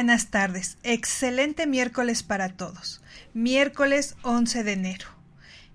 [0.00, 0.78] Buenas tardes.
[0.82, 3.02] Excelente miércoles para todos.
[3.34, 5.06] Miércoles 11 de enero.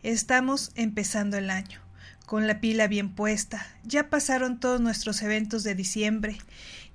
[0.02, 1.80] Estamos empezando el año,
[2.26, 3.68] con la pila bien puesta.
[3.84, 6.40] Ya pasaron todos nuestros eventos de diciembre.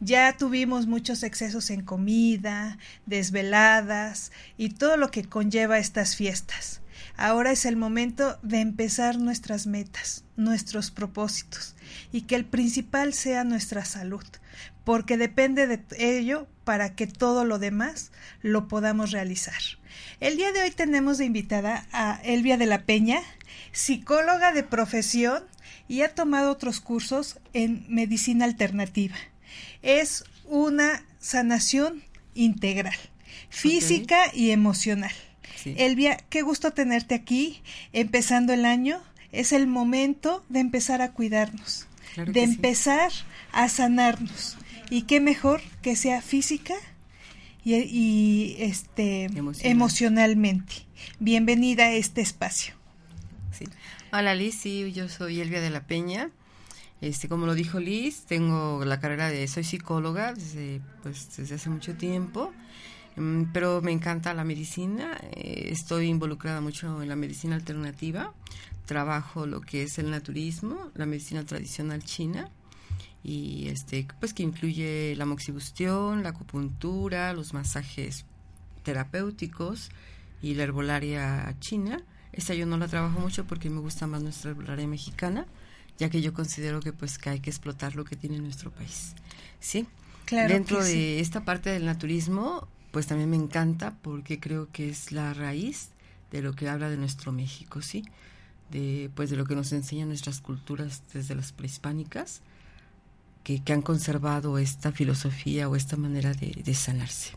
[0.01, 6.81] Ya tuvimos muchos excesos en comida, desveladas y todo lo que conlleva estas fiestas.
[7.21, 11.77] Ahora es el momento de empezar nuestras metas, nuestros propósitos,
[12.13, 14.25] y que el principal sea nuestra salud,
[14.85, 19.61] porque depende de ello para que todo lo demás lo podamos realizar.
[20.21, 23.21] El día de hoy tenemos de invitada a Elvia de la Peña,
[23.71, 25.45] psicóloga de profesión
[25.89, 29.17] y ha tomado otros cursos en medicina alternativa.
[29.83, 32.97] Es una sanación integral,
[33.51, 35.13] física y emocional.
[35.65, 39.01] Elvia, qué gusto tenerte aquí, empezando el año.
[39.33, 43.13] Es el momento de empezar a cuidarnos, de empezar
[43.53, 44.59] a sanarnos
[44.91, 46.75] y qué mejor que sea física
[47.65, 49.29] y, este
[49.63, 50.87] emocionalmente.
[51.19, 52.75] Bienvenida a este espacio.
[54.13, 56.31] Hola Liz, sí, yo soy Elvia de la Peña.
[57.01, 61.71] Este, como lo dijo Liz, tengo la carrera de soy psicóloga desde pues desde hace
[61.71, 62.53] mucho tiempo.
[63.21, 68.33] Mm, pero me encanta la medicina, eh, estoy involucrada mucho en la medicina alternativa,
[68.87, 72.49] trabajo lo que es el naturismo, la medicina tradicional china
[73.23, 78.25] y este pues que incluye la moxibustión, la acupuntura, los masajes
[78.85, 79.91] terapéuticos
[80.41, 82.03] y la herbolaria china.
[82.33, 85.45] Esta yo no la trabajo mucho porque me gusta más nuestra herbolaria mexicana,
[85.99, 89.15] ya que yo considero que pues que hay que explotar lo que tiene nuestro país.
[89.59, 89.87] ¿Sí?
[90.25, 95.13] Claro Dentro de esta parte del naturismo, pues también me encanta porque creo que es
[95.13, 95.91] la raíz
[96.31, 98.05] de lo que habla de nuestro México, ¿sí?
[98.71, 102.43] De pues de lo que nos enseñan nuestras culturas desde las prehispánicas
[103.43, 107.33] que, han conservado esta filosofía o esta manera de, sanarse.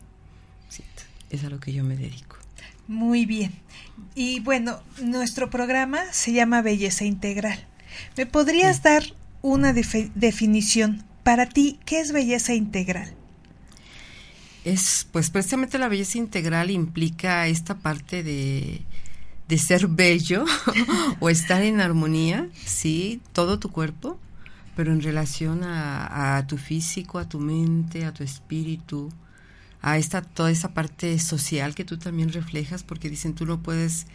[1.30, 2.36] es a lo que yo me dedico.
[2.86, 3.52] Muy bien.
[4.14, 7.66] Y bueno, nuestro programa se llama Belleza Integral.
[8.16, 9.04] ¿Me podrías dar
[9.42, 11.04] una definición?
[11.22, 13.14] Para ti, ¿qué es belleza integral?
[14.64, 18.82] Es, pues precisamente la belleza integral implica esta parte de,
[19.48, 20.44] de ser bello
[21.20, 24.18] o estar en armonía, sí, todo tu cuerpo,
[24.74, 29.12] pero en relación a, tu físico, a tu mente, a tu espíritu,
[29.82, 34.06] a esta toda esa parte social que tú también reflejas, porque dicen tú no puedes,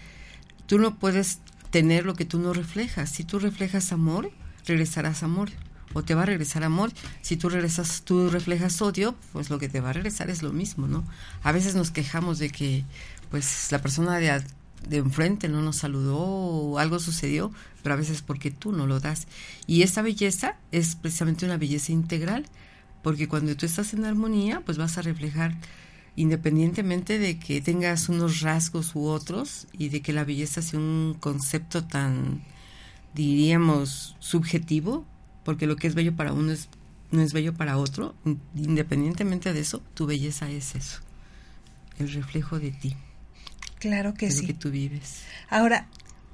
[0.65, 1.39] tú no puedes
[1.69, 3.11] tener lo que tú no reflejas.
[3.11, 4.31] Si tú reflejas amor,
[4.65, 5.51] regresarás amor
[5.93, 6.91] o te va a regresar amor.
[7.21, 10.51] Si tú regresas, tú reflejas odio, pues lo que te va a regresar es lo
[10.51, 11.03] mismo, ¿no?
[11.43, 12.85] A veces nos quejamos de que,
[13.31, 14.43] pues, la persona de,
[14.87, 17.51] de enfrente no nos saludó o algo sucedió,
[17.83, 19.27] pero a veces porque tú no lo das.
[19.67, 22.45] Y esa belleza es precisamente una belleza integral,
[23.03, 25.55] porque cuando tú estás en armonía, pues vas a reflejar
[26.15, 31.15] independientemente de que tengas unos rasgos u otros y de que la belleza sea un
[31.17, 32.43] concepto tan,
[33.13, 35.05] diríamos, subjetivo,
[35.43, 36.69] porque lo que es bello para uno es,
[37.11, 38.15] no es bello para otro,
[38.55, 40.99] independientemente de eso, tu belleza es eso,
[41.97, 42.95] el reflejo de ti.
[43.79, 44.45] Claro que sí.
[44.45, 45.21] que tú vives.
[45.49, 45.87] Ahora,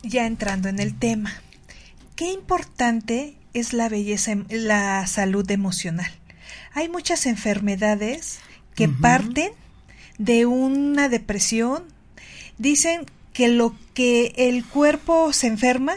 [0.04, 1.32] ya entrando en el tema,
[2.16, 6.12] qué importante es la belleza, la salud emocional.
[6.74, 8.40] Hay muchas enfermedades
[8.76, 9.52] que parten
[10.18, 11.84] de una depresión.
[12.58, 15.96] Dicen que lo que el cuerpo se enferma,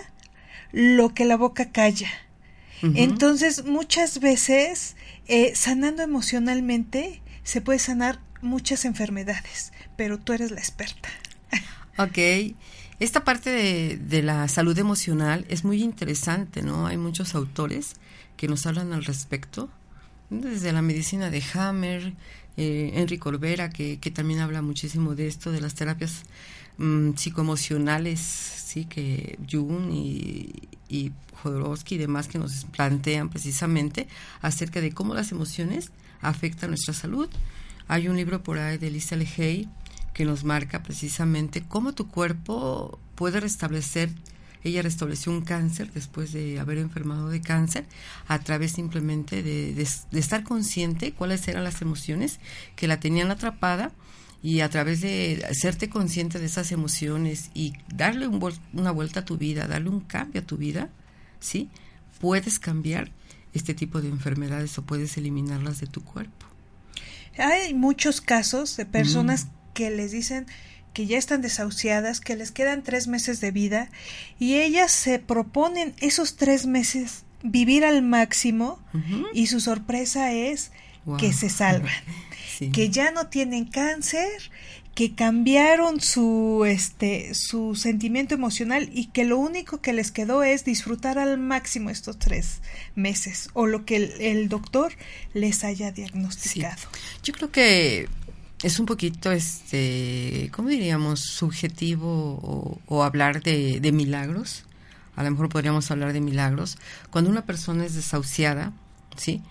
[0.72, 2.10] lo que la boca calla.
[2.82, 4.96] Entonces, muchas veces,
[5.26, 11.08] eh, sanando emocionalmente, se puede sanar muchas enfermedades, pero tú eres la experta.
[12.00, 12.16] Ok,
[13.00, 13.50] esta parte
[13.96, 16.86] de, la salud emocional es muy interesante, ¿no?
[16.86, 17.94] Hay muchos autores
[18.36, 19.68] que nos hablan al respecto,
[20.30, 22.12] desde la medicina de Hammer,
[22.56, 26.22] eh, Enrique Corbera, que, también habla muchísimo de esto, de las terapias
[26.78, 34.08] mm, psicoemocionales, sí, que Jung y, y Jodorowsky y demás que nos plantean precisamente
[34.40, 35.90] acerca de cómo las emociones
[36.20, 37.28] afectan nuestra salud.
[37.86, 39.68] Hay un libro por ahí de Lisa Lehey
[40.12, 44.10] que nos marca precisamente cómo tu cuerpo puede restablecer.
[44.64, 47.86] Ella restableció un cáncer después de haber enfermado de cáncer
[48.26, 52.40] a través simplemente de, de, estar consciente cuáles eran las emociones
[52.74, 53.92] que la tenían atrapada
[54.42, 59.36] y a través de hacerte consciente de esas emociones y darle una vuelta a tu
[59.36, 60.88] vida, darle un cambio a tu vida,
[61.40, 61.68] ¿sí?
[62.20, 63.10] Puedes cambiar
[63.52, 66.46] este tipo de enfermedades o puedes eliminarlas de tu cuerpo.
[67.36, 70.46] Hay muchos casos de personas que les dicen
[70.92, 73.90] que ya están desahuciadas, que les quedan tres meses de vida
[74.38, 78.80] y ellas se proponen esos tres meses vivir al máximo
[79.32, 80.72] y su sorpresa es
[81.18, 81.92] que se salvan,
[82.72, 84.28] que ya no tienen cáncer,
[84.98, 90.64] que cambiaron su este su sentimiento emocional y que lo único que les quedó es
[90.64, 92.62] disfrutar al máximo estos tres
[92.96, 94.92] meses o lo que el, doctor
[95.34, 96.82] les haya diagnosticado.
[97.22, 98.08] Yo creo que
[98.64, 101.20] es un poquito, este, ¿cómo diríamos?
[101.20, 104.64] Subjetivo o, hablar de, de, milagros.
[105.14, 106.76] A lo mejor podríamos hablar de milagros.
[107.10, 108.72] Cuando una persona es desahuciada,
[109.16, 109.42] ¿sí?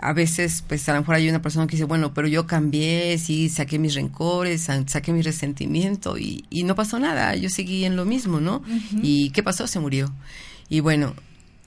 [0.00, 3.18] A veces, pues a lo mejor hay una persona que dice, bueno, pero yo cambié,
[3.18, 7.96] sí, saqué mis rencores, saqué mi resentimiento y, y no pasó nada, yo seguí en
[7.96, 8.62] lo mismo, ¿no?
[9.02, 9.66] ¿Y qué pasó?
[9.66, 10.12] Se murió.
[10.70, 11.14] Y bueno,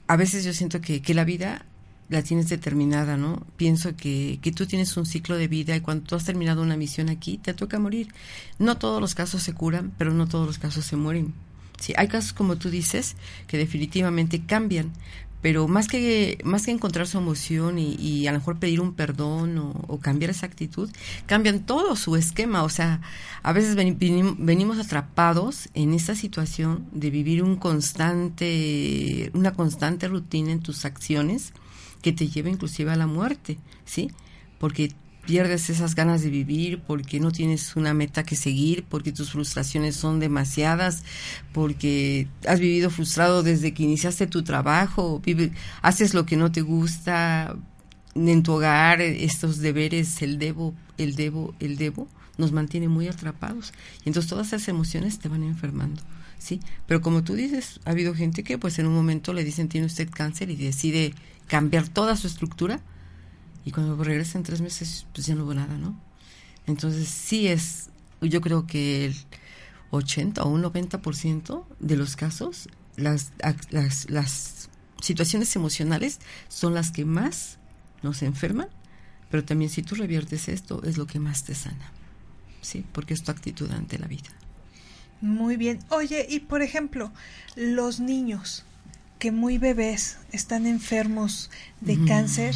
[0.08, 1.64] a veces yo siento que, que la vida
[2.08, 3.44] la tienes determinada, ¿no?
[3.56, 6.76] Pienso que, que tú tienes un ciclo de vida y cuando tú has terminado una
[6.76, 8.08] misión aquí, te toca morir.
[8.58, 11.34] No todos los casos se curan, pero no todos los casos se mueren.
[11.80, 14.92] Sí, hay casos como tú dices que definitivamente cambian,
[15.42, 19.58] pero más que más que encontrar su emoción y, a lo mejor pedir un perdón
[19.58, 20.90] o, cambiar esa actitud,
[21.26, 22.62] cambian todo su esquema.
[22.62, 23.00] O sea,
[23.42, 30.60] a veces venimos atrapados en esa situación de vivir un constante, una constante rutina en
[30.60, 31.52] tus acciones
[32.02, 34.10] que te lleva inclusive a la muerte, ¿sí?
[34.58, 34.92] Porque
[35.26, 39.96] pierdes esas ganas de vivir, porque no tienes una meta que seguir, porque tus frustraciones
[39.96, 41.02] son demasiadas,
[41.52, 45.20] porque has vivido frustrado desde que iniciaste tu trabajo,
[45.82, 47.56] haces lo que no te gusta
[48.14, 52.08] en tu hogar, estos deberes, el debo, el debo, el debo,
[52.38, 53.72] nos mantiene muy atrapados.
[54.04, 56.02] Y entonces todas esas emociones te van enfermando.
[56.38, 56.60] ¿sí?
[56.86, 59.86] Pero como tú dices, ha habido gente que pues en un momento le dicen tiene
[59.86, 61.14] usted cáncer y decide
[61.48, 62.80] cambiar toda su estructura
[63.66, 66.00] y cuando regresa en tres meses pues ya no hubo nada, ¿no?
[66.66, 67.90] Entonces sí es,
[68.22, 69.16] yo creo que el
[69.90, 73.32] 80 o un 90% de los casos, las,
[73.70, 74.68] las, las
[75.02, 77.58] situaciones emocionales son las que más
[78.02, 78.68] nos enferman,
[79.30, 81.90] pero también si tú reviertes esto es lo que más te sana,
[82.60, 82.84] ¿sí?
[82.92, 84.30] Porque es tu actitud ante la vida.
[85.20, 85.80] Muy bien.
[85.88, 87.10] Oye, y por ejemplo,
[87.56, 88.64] los niños,
[89.18, 92.54] que muy bebés están enfermos de cáncer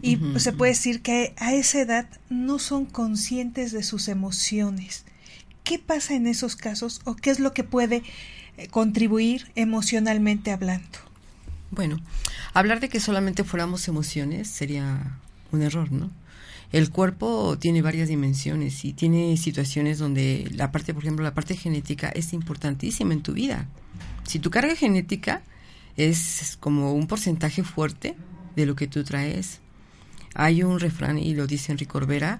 [0.00, 5.04] y se puede decir que a esa edad no son conscientes de sus emociones.
[5.64, 8.02] ¿Qué pasa en esos casos o qué es lo que puede
[8.56, 10.98] eh, contribuir emocionalmente hablando?
[11.70, 11.98] Bueno,
[12.54, 15.18] hablar de que solamente fuéramos emociones sería
[15.52, 16.10] un error, ¿no?
[16.70, 21.56] El cuerpo tiene varias dimensiones y tiene situaciones donde la parte, por ejemplo, la parte
[21.56, 23.66] genética es importantísima en tu vida.
[24.26, 25.42] Si tu carga genética
[25.98, 28.16] es como un porcentaje fuerte
[28.56, 29.60] de lo que tú traes.
[30.34, 32.38] Hay un refrán y lo dice Enrique Corbera,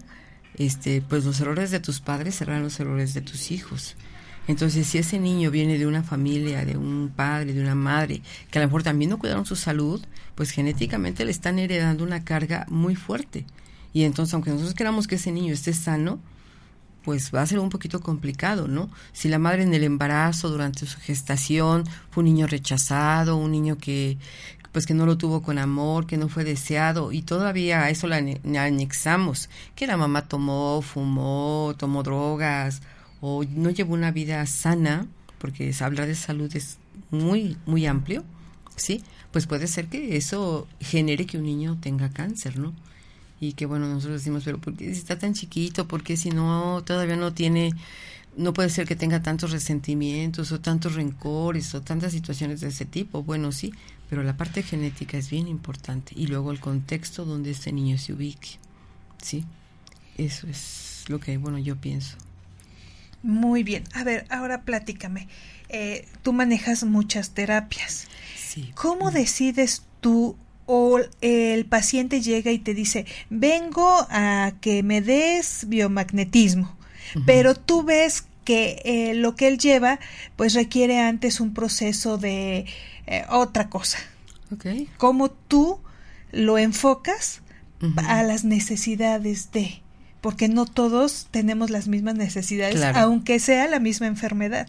[0.57, 3.97] este, pues los errores de tus padres serán los errores de tus hijos.
[4.49, 8.59] Entonces, si ese niño viene de una familia, de un padre, de una madre, que
[8.59, 10.02] a lo mejor también no cuidaron su salud,
[10.35, 13.45] pues genéticamente le están heredando una carga muy fuerte.
[13.92, 16.18] Y entonces, aunque nosotros queramos que ese niño esté sano,
[17.04, 18.90] pues va a ser un poquito complicado, ¿no?
[19.12, 23.78] Si la madre en el embarazo, durante su gestación, fue un niño rechazado, un niño
[23.78, 24.18] que
[24.78, 28.06] pues que no lo tuvo con amor, que no fue deseado y todavía a eso
[28.06, 32.80] le anexamos, que la mamá tomó, fumó, tomó drogas
[33.20, 35.08] o no llevó una vida sana,
[35.38, 36.78] porque hablar de salud es
[37.11, 38.23] muy, muy amplio,
[38.76, 39.02] ¿sí?
[39.32, 42.73] Pues puede ser que eso genere que un niño tenga cáncer, ¿no?
[43.40, 45.88] y que bueno, nosotros decimos, pero ¿por qué si está tan chiquito?
[45.88, 47.73] ¿Por qué si no, todavía no tiene,
[48.38, 52.85] no puede ser que tenga tantos resentimientos o tantos rencores o tantas situaciones de ese
[52.85, 53.23] tipo?
[53.23, 53.75] Bueno, sí,
[54.09, 58.14] pero la parte genética es bien importante y luego el contexto donde este niño se
[58.14, 58.59] ubique,
[59.21, 59.45] ¿sí?
[60.16, 62.16] Eso es lo que, bueno, yo pienso.
[63.23, 63.85] Muy bien.
[63.92, 65.28] A ver, ahora platícame.
[65.68, 68.07] Eh, tú manejas muchas terapias.
[68.37, 68.71] Sí.
[68.75, 75.64] ¿Cómo decides tú o el paciente llega y te dice, vengo a que me des
[75.66, 76.76] biomagnetismo,
[77.25, 80.00] pero tú ves que eh, lo que él lleva
[80.35, 82.64] pues requiere antes un proceso de
[83.07, 83.99] eh, otra cosa.
[84.55, 84.88] Okay.
[84.97, 85.81] ¿Cómo tú
[86.33, 87.43] lo enfocas
[88.07, 89.83] a las necesidades de?
[90.23, 94.67] Porque no todos tenemos las mismas necesidades, aunque sea la misma enfermedad.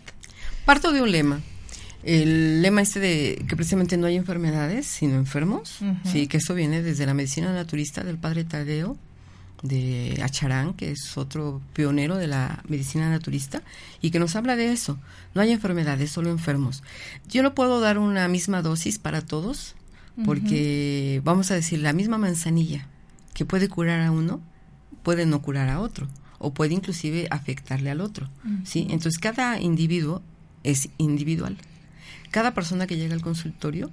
[0.66, 1.42] Parto de un lema
[2.04, 6.82] el lema este de que precisamente no hay enfermedades, sino enfermos, sí, que eso viene
[6.82, 8.98] desde la medicina naturista del padre Tadeo
[9.62, 13.62] de Acharán, que es otro pionero de la medicina naturista,
[14.02, 15.00] y que nos habla de eso.
[15.34, 16.84] No hay enfermedades, solo enfermos.
[17.28, 19.76] Yo no puedo dar una misma dosis para todos,
[20.26, 22.88] porque vamos a decir, la misma manzanilla
[23.34, 24.42] que puede curar a uno,
[25.02, 26.08] puede no curar a otro,
[26.40, 28.30] o puede inclusive afectarle al otro.
[28.66, 28.88] ¿sí?
[28.90, 30.22] Entonces, cada individuo
[30.64, 31.58] es individual.
[32.32, 33.90] Cada persona que llega al consultorio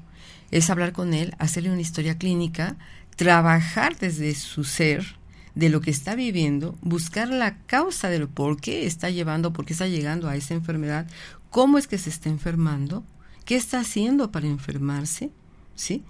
[0.51, 2.77] es hablar con él, hacerle una historia clínica,
[3.17, 5.17] trabajar desde su ser,
[5.57, 9.65] de lo que está viviendo, buscar la causa de lo por qué está llevando, por
[9.65, 11.09] qué está llegando a esa enfermedad,
[11.51, 13.03] cómo es que se está enfermando,
[13.47, 15.31] qué está haciendo para enfermarse,
[15.75, 16.05] ¿sí?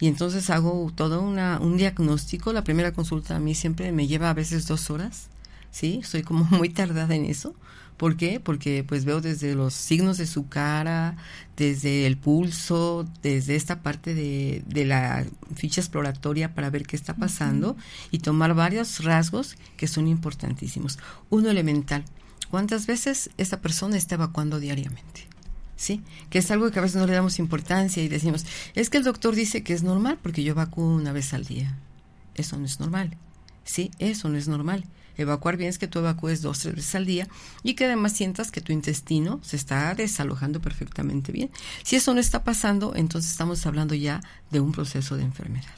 [0.00, 2.52] Y entonces hago todo una, un diagnóstico.
[2.54, 5.28] La primera consulta a mí siempre me lleva a veces dos horas,
[5.76, 6.00] ¿sí?
[6.04, 7.54] Soy como muy tardada en eso.
[7.98, 8.40] ¿Por qué?
[8.40, 11.16] Porque pues veo desde los signos de su cara,
[11.56, 17.14] desde el pulso, desde esta parte de, de la ficha exploratoria para ver qué está
[17.14, 17.76] pasando
[18.10, 20.98] y tomar varios rasgos que son importantísimos.
[21.30, 22.04] Uno elemental,
[22.50, 25.26] ¿cuántas veces esta persona está evacuando diariamente?
[25.76, 26.02] ¿sí?
[26.28, 29.04] Que es algo que a veces no le damos importancia y decimos, es que el
[29.04, 31.78] doctor dice que es normal porque yo evacuo una vez al día.
[32.34, 33.16] Eso no es normal,
[33.64, 33.90] ¿sí?
[33.98, 34.84] Eso no es normal.
[35.16, 37.28] Evacuar bien es que tú evacúes dos, tres veces al día
[37.62, 41.50] y que además sientas que tu intestino se está desalojando perfectamente bien.
[41.82, 44.20] Si eso no está pasando, entonces estamos hablando ya
[44.50, 45.74] de un proceso de enfermedad.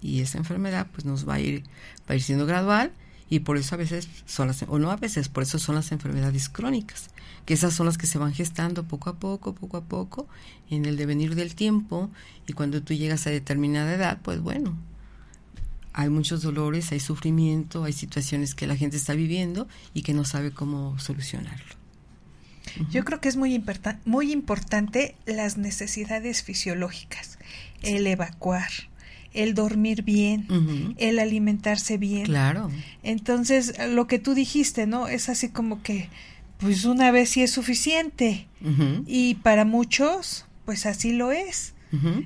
[0.00, 1.64] Y esa enfermedad pues nos va a ir,
[2.08, 2.92] va a ir siendo gradual
[3.32, 5.90] y por eso a veces son las, o no a veces, por eso son las
[5.90, 7.08] enfermedades crónicas,
[7.46, 10.28] que esas son las que se van gestando poco a poco, poco a poco,
[10.68, 12.10] en el devenir del tiempo,
[12.46, 14.76] y cuando tú llegas a determinada edad, pues bueno,
[15.92, 20.24] hay muchos dolores, hay sufrimiento, hay situaciones que la gente está viviendo y que no
[20.24, 21.82] sabe cómo solucionarlo.
[22.90, 23.62] Yo creo que es muy,
[24.04, 27.38] muy importante las necesidades fisiológicas,
[27.82, 28.70] el evacuar,
[29.34, 32.24] el dormir bien, el alimentarse bien.
[32.24, 32.70] Claro.
[33.02, 35.08] Entonces, lo que tú dijiste, ¿no?
[35.08, 36.08] Es así como que,
[36.58, 38.46] pues una vez sí es suficiente.
[39.06, 41.74] Y para muchos, pues así lo es.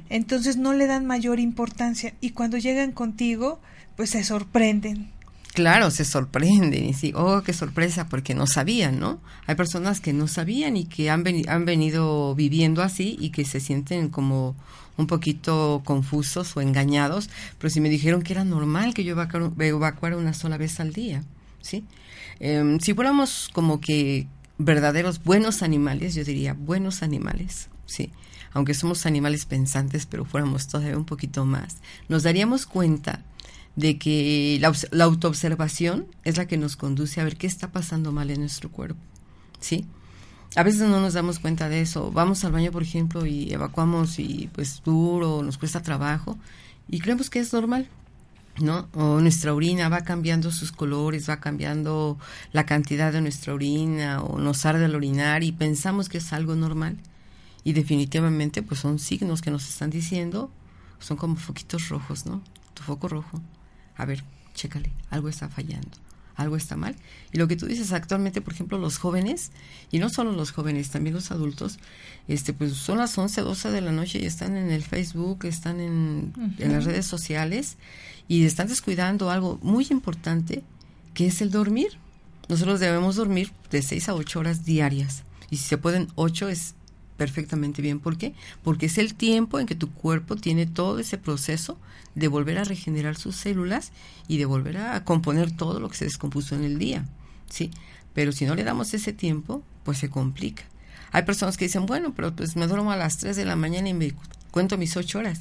[0.09, 3.61] Entonces no le dan mayor importancia y cuando llegan contigo,
[3.97, 5.11] pues se sorprenden.
[5.55, 9.21] Claro, se sorprenden y sí, oh, qué sorpresa, porque no sabían, ¿no?
[9.47, 13.61] Hay personas que no sabían y que han, han venido viviendo así y que se
[13.61, 14.55] sienten como
[14.99, 19.17] un poquito confusos o engañados, pero si me dijeron que era normal que yo
[19.59, 21.25] evacuara una sola vez al día,
[21.61, 21.85] ¿sí?
[22.39, 24.27] Em, si fuéramos como que
[24.59, 28.11] verdaderos buenos animales, yo diría buenos animales, ¿sí?
[28.57, 31.77] Aunque somos animales pensantes, pero fuéramos todavía un poquito más,
[32.09, 33.21] nos daríamos cuenta
[33.77, 38.13] de que la, la autoobservación es la que nos conduce a ver qué está pasando
[38.13, 38.99] mal en nuestro cuerpo,
[39.61, 39.85] ¿sí?
[40.55, 42.11] A veces no nos damos cuenta de eso.
[42.13, 46.39] Vamos al baño, por ejemplo, y evacuamos y pues duro, nos cuesta trabajo
[46.89, 47.87] y creemos que es normal,
[48.59, 48.89] ¿no?
[48.95, 52.19] O nuestra orina va cambiando sus colores, va cambiando
[52.53, 56.55] la cantidad de nuestra orina o nos arde el orinar y pensamos que es algo
[56.55, 56.97] normal
[57.67, 60.53] y definitivamente pues son signos que nos están diciendo,
[61.01, 62.41] son como foquitos rojos, ¿no?
[62.75, 63.43] Tu foco rojo.
[63.97, 64.23] A ver,
[64.55, 65.91] chécale, algo está fallando,
[66.37, 66.95] algo está mal.
[67.33, 69.51] Y lo que tú dices actualmente, por ejemplo, los jóvenes,
[69.91, 71.81] y no solo los jóvenes, también los adultos,
[72.29, 75.81] este pues son las 11, 12 de la noche y están en el Facebook, están
[75.81, 77.79] en, en las redes sociales
[78.29, 80.63] y están descuidando algo muy importante,
[81.15, 81.99] que es el dormir.
[82.49, 85.25] Nosotros debemos dormir de 6 a 8 horas diarias.
[85.51, 86.76] Y si se pueden 8 es
[87.17, 88.01] perfectamente bien.
[88.01, 88.35] ¿Por qué?
[88.63, 91.79] Porque es el tiempo en que tu cuerpo tiene todo ese proceso
[92.15, 93.93] de volver a regenerar sus células
[94.29, 97.07] y de volver a componer todo lo que se descompuso en el día.
[97.51, 97.71] ¿sí?
[98.15, 100.65] Pero si no le damos ese tiempo, pues se complica.
[101.13, 103.89] Hay personas que dicen, bueno, pero pues me duermo a las 3 de la mañana
[103.89, 104.13] y me
[104.51, 105.41] cuento mis 8 horas.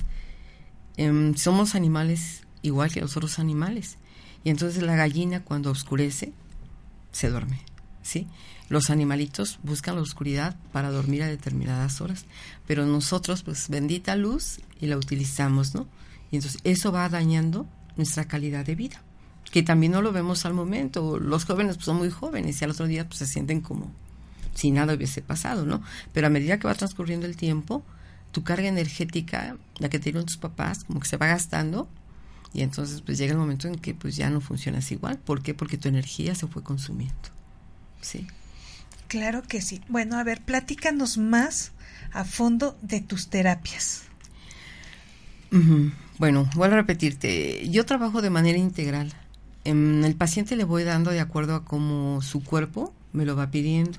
[0.98, 3.98] Em, somos animales igual que los otros animales.
[4.44, 6.34] Y entonces la gallina cuando oscurece,
[7.12, 7.60] se duerme.
[8.06, 8.28] ¿Sí?
[8.70, 12.26] Los animalitos buscan la oscuridad para dormir a determinadas horas,
[12.68, 15.88] pero nosotros, pues bendita luz y la utilizamos, ¿no?
[16.32, 19.02] Y entonces eso va dañando nuestra calidad de vida,
[19.52, 21.20] que también no lo vemos al momento.
[21.20, 23.92] Los jóvenes pues, son muy jóvenes y al otro día pues, se sienten como
[24.54, 25.82] si nada hubiese pasado, ¿no?
[26.14, 27.84] Pero a medida que va transcurriendo el tiempo,
[28.32, 31.90] tu carga energética, la que te dieron tus papás, como que se va gastando
[32.54, 35.18] y entonces pues llega el momento en que pues ya no funcionas igual.
[35.18, 35.54] ¿Por qué?
[35.54, 37.35] Porque tu energía se fue consumiendo.
[38.06, 38.28] Sí.
[39.08, 39.82] Claro que sí.
[39.88, 41.72] Bueno, a ver, platícanos más
[42.12, 44.04] a fondo de tus terapias.
[46.20, 49.12] Bueno, vuelvo a repetirte, yo trabajo de manera integral.
[49.64, 53.50] En el paciente le voy dando de acuerdo a cómo su cuerpo me lo va
[53.50, 53.98] pidiendo.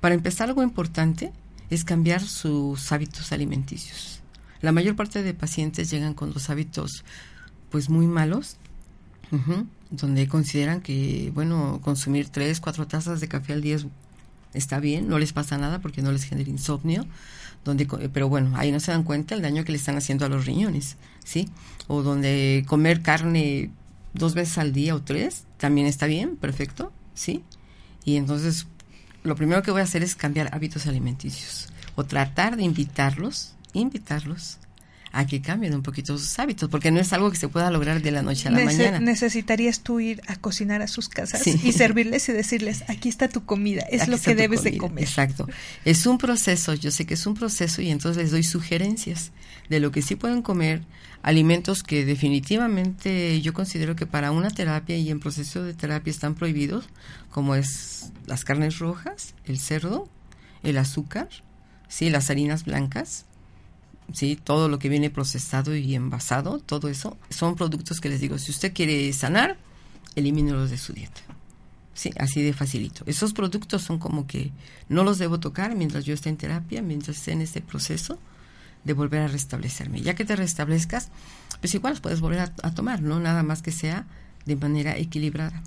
[0.00, 1.32] Para empezar, algo importante
[1.70, 4.22] es cambiar sus hábitos alimenticios.
[4.60, 7.04] La mayor parte de pacientes llegan con los hábitos
[7.70, 8.56] pues muy malos,
[9.90, 13.78] donde consideran que, bueno, consumir tres, cuatro tazas de café al día
[14.54, 17.06] está bien, no les pasa nada porque no les genera insomnio,
[17.64, 20.28] donde, pero bueno, ahí no se dan cuenta el daño que le están haciendo a
[20.28, 21.48] los riñones, ¿sí?
[21.86, 23.70] O donde comer carne
[24.14, 27.42] dos veces al día o tres, también está bien, perfecto, ¿sí?
[28.04, 28.66] Y entonces
[29.22, 34.58] lo primero que voy a hacer es cambiar hábitos alimenticios o tratar de invitarlos, invitarlos
[35.12, 38.02] a que cambien un poquito sus hábitos, porque no es algo que se pueda lograr
[38.02, 39.00] de la noche a la mañana.
[39.00, 43.44] Necesitarías tú ir a cocinar a sus casas y servirles y decirles, aquí está tu
[43.44, 45.04] comida, es lo que debes de comer.
[45.04, 45.48] Exacto.
[45.84, 49.32] Es un proceso, yo sé que es un proceso y entonces les doy sugerencias
[49.68, 50.82] de lo que sí pueden comer,
[51.22, 56.34] alimentos que definitivamente yo considero que para una terapia y en proceso de terapia están
[56.34, 56.86] prohibidos,
[57.30, 60.08] como es las carnes rojas, el cerdo,
[60.62, 61.28] el azúcar,
[61.88, 63.26] sí, las harinas blancas,
[64.12, 64.38] ¿sí?
[64.42, 68.50] Todo lo que viene procesado y envasado, todo eso, son productos que les digo, si
[68.50, 69.58] usted quiere sanar,
[70.16, 71.20] elimínelos de su dieta.
[71.94, 73.02] Sí, así de facilito.
[73.06, 74.52] Esos productos son como que
[74.88, 78.18] no los debo tocar mientras yo esté en terapia, mientras esté en este proceso
[78.84, 80.00] de volver a restablecerme.
[80.00, 81.08] Ya que te restablezcas,
[81.60, 83.18] pues igual los puedes volver a, a tomar, ¿no?
[83.18, 84.06] Nada más que sea
[84.46, 85.62] de manera equilibrada.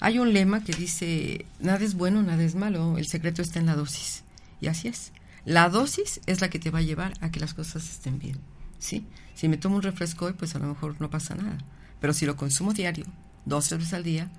[0.00, 3.66] Hay un lema que dice, nada es bueno, nada es malo, el secreto está en
[3.66, 4.24] la dosis.
[4.60, 5.12] Y así es.
[5.44, 8.38] La dosis es la que te va a llevar a que las cosas estén bien,
[8.78, 9.06] ¿sí?
[9.34, 11.58] Si me tomo un refresco hoy, pues a lo mejor no pasa nada.
[12.00, 13.04] Pero si lo consumo diario,
[13.44, 14.30] dos veces al día,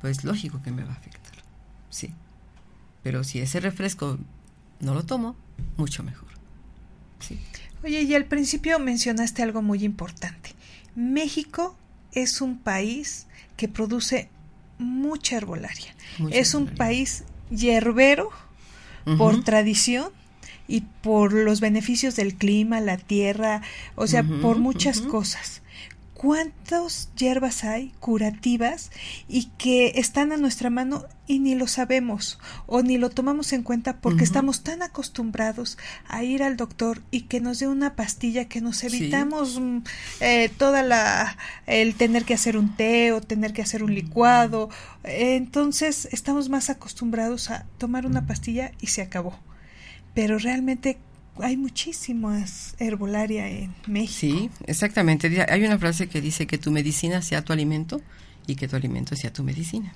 [0.00, 1.34] pues lógico que me va a afectar,
[1.90, 2.12] ¿sí?
[3.02, 4.18] Pero si ese refresco
[4.80, 5.36] no lo tomo,
[5.76, 6.28] mucho mejor,
[7.20, 7.38] ¿sí?
[7.84, 10.54] Oye, y al principio mencionaste algo muy importante.
[10.94, 11.76] México
[12.12, 14.28] es un país que produce
[14.78, 15.94] mucha herbolaria.
[16.30, 18.30] es un país hierbero
[19.18, 20.10] por tradición
[20.68, 23.62] y por los beneficios del clima, la tierra,
[23.94, 25.62] o sea, por muchas cosas.
[26.16, 28.90] ¿Cuántas hierbas hay curativas
[29.28, 33.62] y que están a nuestra mano y ni lo sabemos o ni lo tomamos en
[33.62, 35.76] cuenta porque estamos tan acostumbrados
[36.08, 39.78] a ir al doctor y que nos dé una pastilla que nos evitamos mm,
[40.20, 44.70] eh, toda la el tener que hacer un té o tener que hacer un licuado
[45.04, 49.38] entonces estamos más acostumbrados a tomar una pastilla y se acabó
[50.16, 50.96] pero realmente
[51.42, 54.18] hay muchísimas herbolaria en México.
[54.18, 55.44] Sí, exactamente.
[55.46, 58.00] Hay una frase que dice que tu medicina sea tu alimento
[58.46, 59.92] y que tu alimento sea tu medicina.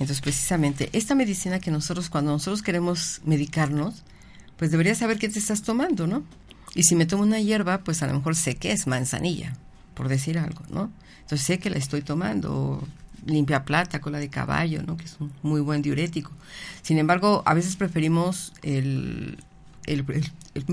[0.00, 4.04] Entonces, precisamente, esta medicina que nosotros, cuando nosotros queremos medicarnos,
[4.56, 6.24] pues deberías saber qué te estás tomando, ¿no?
[6.74, 9.58] Y si me tomo una hierba, pues a lo mejor sé que es manzanilla,
[9.92, 10.90] por decir algo, ¿no?
[11.20, 12.88] Entonces sé que la estoy tomando,
[13.26, 14.96] limpia plata, cola de caballo, ¿no?
[14.96, 16.32] que es un muy buen diurético.
[16.82, 19.38] Sin embargo, a veces preferimos el,
[19.86, 20.04] el,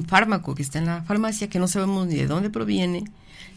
[0.07, 3.03] fármaco que está en la farmacia, que no sabemos ni de dónde proviene,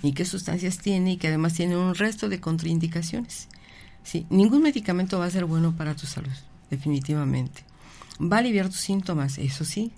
[0.02, 3.48] ni qué sustancias tiene, y que además tiene un resto de contraindicaciones.
[4.31, 6.33] Ningún medicamento va a ser bueno para tu salud,
[6.70, 7.64] definitivamente.
[8.20, 9.92] Va a aliviar tus síntomas, eso sí,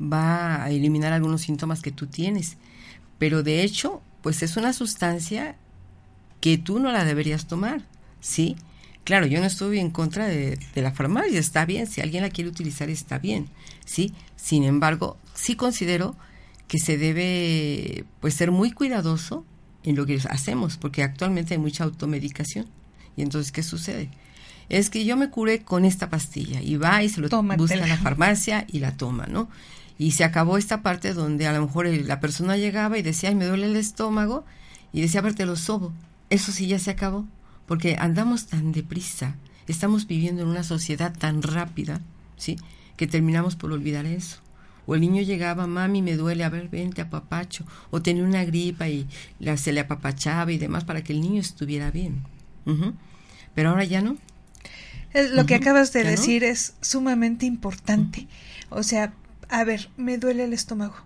[0.00, 2.56] va a eliminar algunos síntomas que tú tienes,
[3.18, 5.56] pero de hecho, pues es una sustancia
[6.40, 7.82] que tú no la deberías tomar
[8.20, 8.56] ¿sí?
[9.08, 12.50] Claro, yo no estoy en contra de, la farmacia, está bien, si alguien la quiere
[12.50, 13.48] utilizar está bien,
[13.86, 14.12] ¿sí?
[14.36, 16.14] Sin embargo, sí considero
[16.66, 19.46] que se debe pues ser muy cuidadoso
[19.82, 22.66] en lo que hacemos, porque actualmente hay mucha automedicación.
[23.16, 24.10] Y entonces, ¿qué sucede?
[24.68, 27.88] Es que yo me curé con esta pastilla y va y se lo busca en
[27.88, 29.48] la farmacia y la toma, ¿no?
[29.96, 33.36] Y se acabó esta parte donde a lo mejor la persona llegaba y decía, ay,
[33.36, 34.44] me duele el estómago,
[34.92, 35.94] y decía, a ver, te lo sobo.
[36.28, 37.26] Eso sí ya se acabó
[37.68, 39.36] porque andamos tan deprisa,
[39.68, 42.00] estamos viviendo en una sociedad tan rápida,
[42.36, 42.56] ¿sí?
[42.96, 44.38] Que terminamos por olvidar eso.
[44.86, 47.66] O el niño llegaba, mami, me duele, a ver, vente a papacho.
[47.90, 49.06] O tenía una gripa y
[49.38, 52.24] la, se le apapachaba y demás para que el niño estuviera bien.
[53.54, 54.16] Pero ahora ya no.
[55.34, 58.26] Lo que acabas de decir es sumamente importante.
[58.70, 59.12] O sea,
[59.50, 60.96] a ver, me duele el estómago.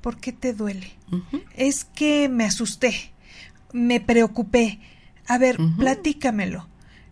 [0.00, 0.90] ¿Por qué te duele?
[1.54, 3.12] Es que me asusté,
[3.72, 4.80] me preocupé,
[5.26, 6.68] A ver, platícamelo.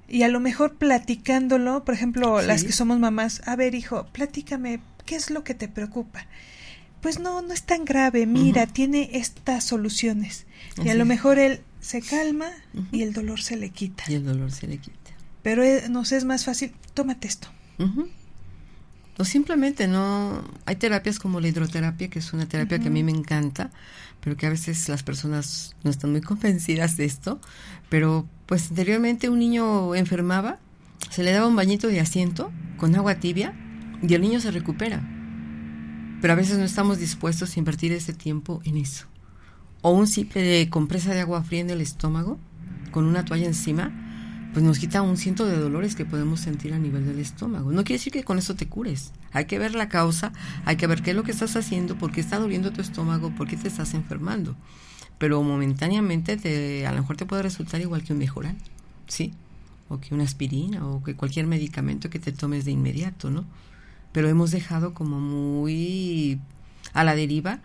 [0.08, 4.80] Y a lo mejor platicándolo, por ejemplo, las que somos mamás, a ver, hijo, platícame,
[5.06, 6.26] ¿qué es lo que te preocupa?
[7.00, 10.46] Pues no, no es tan grave, mira, tiene estas soluciones.
[10.84, 12.50] y a lo mejor él se calma
[12.92, 14.04] y el dolor se le quita.
[14.08, 15.10] Y el dolor se le quita.
[15.42, 17.48] Pero eh, nos es más fácil, tómate esto.
[19.18, 20.42] O simplemente no.
[20.64, 23.70] Hay terapias como la hidroterapia, que es una terapia que a mí me encanta,
[24.20, 27.40] pero que a veces las personas no están muy convencidas de esto.
[27.88, 30.58] Pero pues anteriormente un niño enfermaba,
[31.10, 33.54] se le daba un bañito de asiento con agua tibia
[34.02, 35.02] y el niño se recupera.
[36.20, 39.06] Pero a veces no estamos dispuestos a invertir ese tiempo en eso.
[39.82, 42.38] O un simple de compresa de agua fría en el estómago
[42.92, 44.11] con una toalla encima
[44.52, 47.72] pues nos quita un ciento de dolores que podemos sentir a nivel del estómago.
[47.72, 49.12] No quiere decir que con eso te cures.
[49.32, 50.32] Hay que ver la causa,
[50.66, 53.30] hay que ver qué es lo que estás haciendo, por qué está doliendo tu estómago,
[53.30, 54.54] por qué te estás enfermando.
[55.18, 58.56] Pero momentáneamente te, a lo mejor te puede resultar igual que un mejoral,
[59.06, 59.32] ¿sí?
[59.88, 63.44] O que una aspirina o que cualquier medicamento que te tomes de inmediato, ¿no?
[64.12, 66.38] Pero hemos dejado como muy
[66.92, 67.60] a la deriva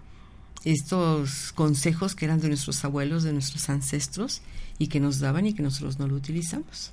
[0.71, 4.41] estos consejos que eran de nuestros abuelos, de nuestros ancestros,
[4.77, 6.91] y que nos daban y que nosotros no lo utilizamos.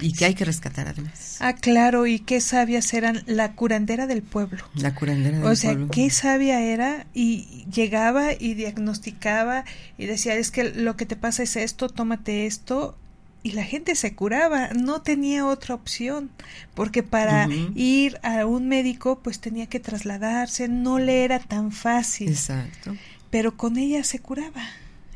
[0.00, 1.36] Y que hay que rescatar además.
[1.40, 4.64] Ah, claro, y qué sabias eran la curandera del pueblo.
[4.74, 5.52] La curandera del pueblo.
[5.52, 9.64] O sea, qué sabia era y llegaba y diagnosticaba
[9.98, 12.96] y decía, es que lo que te pasa es esto, tómate esto.
[13.44, 16.30] Y la gente se curaba, no tenía otra opción,
[16.74, 22.28] porque para ir a un médico pues tenía que trasladarse, no le era tan fácil.
[22.28, 22.94] Exacto.
[23.30, 24.62] Pero con ella se curaba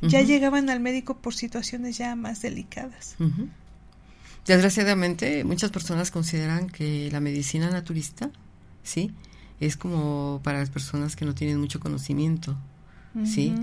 [0.02, 3.16] ya llegaban al médico por situaciones ya más delicadas.
[4.46, 8.30] Desgraciadamente, muchas personas consideran que la medicina naturista,
[8.82, 9.12] ¿sí?
[9.58, 12.56] Es como para las personas que no tienen mucho conocimiento,
[13.24, 13.54] ¿sí?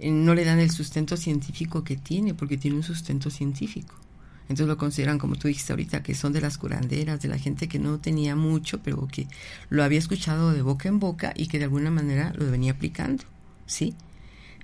[0.00, 3.94] No le dan el sustento científico que tiene, porque tiene un sustento científico.
[4.42, 7.68] Entonces lo consideran, como tú dijiste ahorita, que son de las curanderas, de la gente
[7.68, 9.26] que no tenía mucho, pero que
[9.70, 13.24] lo había escuchado de boca en boca y que de alguna manera lo venía aplicando,
[13.66, 13.94] ¿sí?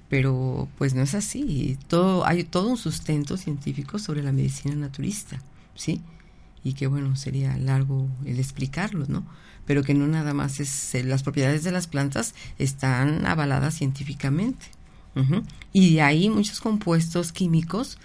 [0.08, 1.78] pero pues no es así.
[1.86, 5.40] Todo, hay todo un sustento científico sobre la medicina naturista,
[5.74, 6.00] ¿sí?
[6.64, 9.24] Y que bueno, sería largo el explicarlo, ¿no?
[9.66, 14.66] Pero que no nada más es, eh, las propiedades de las plantas están avaladas científicamente.
[15.72, 17.98] Y de ahí muchos compuestos químicos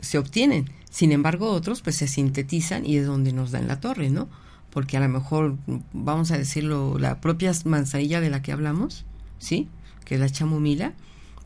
[0.00, 0.70] se obtienen.
[0.90, 4.28] Sin embargo, otros pues se sintetizan y es donde nos dan la torre, ¿no?
[4.70, 5.56] Porque a lo mejor,
[5.92, 9.04] vamos a decirlo, la propia manzanilla de la que hablamos,
[9.38, 9.68] ¿sí?
[10.04, 10.92] Que es la chamomila,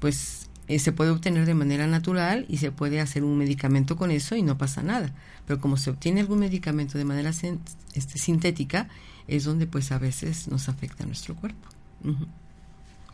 [0.01, 4.11] pues eh, se puede obtener de manera natural y se puede hacer un medicamento con
[4.11, 5.13] eso y no pasa nada.
[5.47, 8.89] Pero como se obtiene algún medicamento de manera este, sintética,
[9.29, 11.69] es donde pues a veces nos afecta nuestro cuerpo.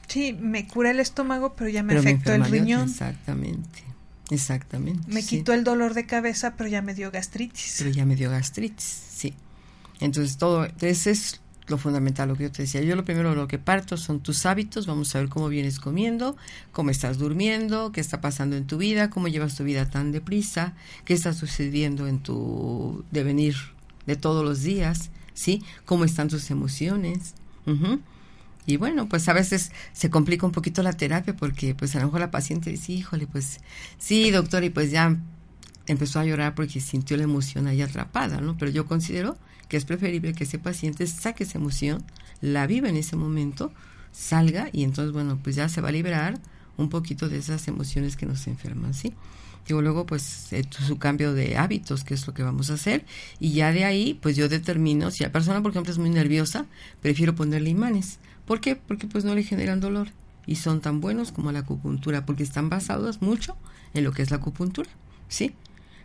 [0.07, 2.89] Sí, me cura el estómago, pero ya me afectó el riñón.
[2.89, 3.83] Exactamente,
[4.31, 5.13] exactamente.
[5.13, 7.77] Me quitó el dolor de cabeza, pero ya me dio gastritis.
[7.79, 9.35] Pero ya me dio gastritis, sí.
[10.01, 11.41] Entonces todo, ese es
[11.71, 12.83] lo fundamental, lo que yo te decía.
[12.83, 16.37] Yo lo primero, lo que parto son tus hábitos, vamos a ver cómo vienes comiendo,
[16.73, 20.75] cómo estás durmiendo, qué está pasando en tu vida, cómo llevas tu vida tan deprisa,
[21.05, 23.55] qué está sucediendo en tu devenir
[24.07, 25.63] de todos los días, ¿sí?
[25.85, 27.35] Cómo están tus emociones.
[28.71, 32.05] Y bueno, pues a veces se complica un poquito la terapia porque pues a lo
[32.05, 33.61] mejor la paciente dice, híjole, pues
[33.99, 35.17] sí, doctor, y pues ya
[35.89, 38.57] empezó a llorar porque sintió la emoción ahí atrapada, ¿no?
[38.57, 39.37] Pero yo considero
[39.69, 42.05] que es preferible que ese paciente saque esa emoción,
[42.41, 43.73] la viva en ese momento,
[44.13, 46.39] salga y entonces, bueno, pues ya se va a liberar
[46.77, 49.15] un poquito de esas emociones que nos enferman, ¿sí?
[49.67, 53.05] Digo, luego, pues, eh, su cambio de hábitos, que es lo que vamos a hacer,
[53.41, 56.67] y ya de ahí, pues yo determino, si la persona, por ejemplo, es muy nerviosa,
[57.03, 58.21] prefiero ponerle imanes.
[58.47, 58.77] ¿Por qué?
[58.77, 60.09] Porque pues no le generan dolor
[60.47, 63.57] y son tan buenos como la acupuntura, porque están basados mucho
[63.95, 64.91] en lo que es la acupuntura,
[65.29, 65.55] ¿sí?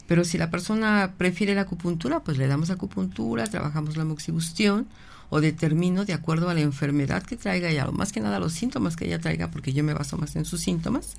[0.07, 4.87] Pero si la persona prefiere la acupuntura, pues le damos acupuntura, trabajamos la moxibustión
[5.29, 8.39] o determino de acuerdo a la enfermedad que traiga y a lo más que nada
[8.39, 11.15] los síntomas que ella traiga, porque yo me baso más en sus síntomas.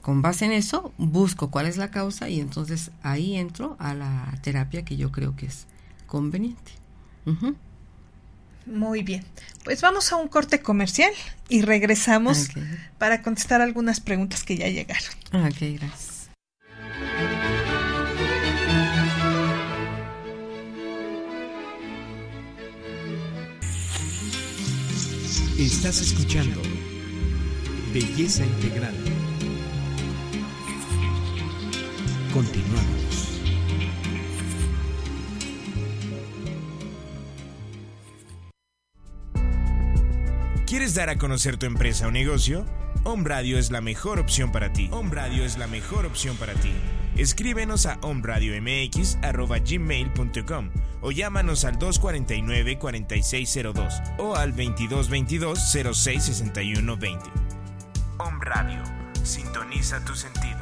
[0.00, 4.38] Con base en eso, busco cuál es la causa y entonces ahí entro a la
[4.42, 5.66] terapia que yo creo que es
[6.06, 6.72] conveniente.
[8.66, 9.24] Muy bien.
[9.64, 11.12] Pues vamos a un corte comercial
[11.48, 12.48] y regresamos
[12.98, 15.10] para contestar algunas preguntas que ya llegaron.
[15.32, 16.12] Ok, gracias.
[25.58, 26.60] Estás escuchando
[27.92, 28.94] Belleza Integral.
[32.32, 33.21] Continuamos.
[40.72, 42.64] ¿Quieres dar a conocer tu empresa o negocio?
[43.04, 44.88] Home Radio es la mejor opción para ti.
[44.90, 46.72] Home es la mejor opción para ti.
[47.14, 50.70] Escríbenos a omradiomx.gmail.com
[51.02, 57.20] o llámanos al 249-4602 o al 2222-066120.
[58.16, 58.82] Om Radio.
[59.24, 60.61] Sintoniza tus sentidos.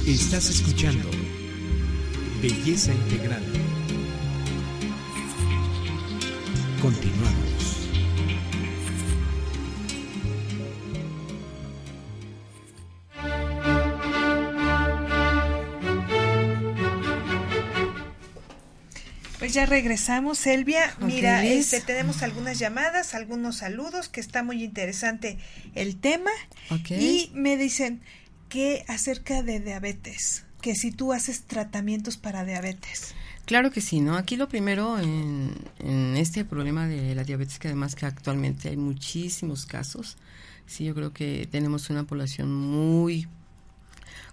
[0.08, 1.08] Estás escuchando
[2.42, 3.44] Belleza Integral.
[6.80, 7.61] Continuamos.
[19.52, 20.94] Ya regresamos, Elvia.
[21.00, 25.38] Mira, este, tenemos algunas llamadas, algunos saludos, que está muy interesante
[25.74, 26.30] el tema.
[26.88, 28.00] Y me dicen
[28.48, 33.14] que acerca de diabetes, que si tú haces tratamientos para diabetes.
[33.44, 34.16] Claro que sí, ¿no?
[34.16, 38.76] Aquí lo primero en, en este problema de la diabetes, que además que actualmente hay
[38.76, 40.16] muchísimos casos,
[40.66, 43.28] sí, yo creo que tenemos una población muy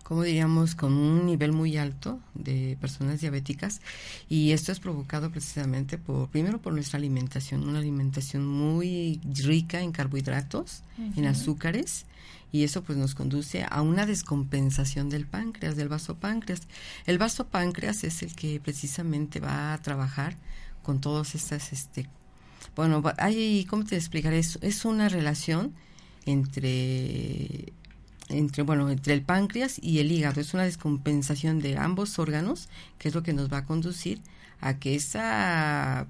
[0.10, 3.80] como diríamos, con un nivel muy alto de personas diabéticas
[4.28, 9.91] y esto es provocado precisamente por, primero por nuestra alimentación, una alimentación muy rica en
[9.91, 10.82] carbohidratos,
[11.15, 12.08] en azúcares
[12.52, 16.62] y eso pues nos conduce a una descompensación del páncreas, del vasopáncreas.
[17.06, 20.38] El vasopáncreas es el que precisamente va a trabajar
[20.82, 22.10] con todas estas, este,
[22.76, 24.39] bueno, hay, ¿cómo te explicaré?
[24.39, 25.76] Es, es una relación
[26.26, 27.74] entre
[28.30, 30.39] entre bueno entre el páncreas y el hígado.
[30.39, 34.22] Es una descompensación de ambos órganos que es lo que nos va a conducir
[34.62, 36.08] a que esa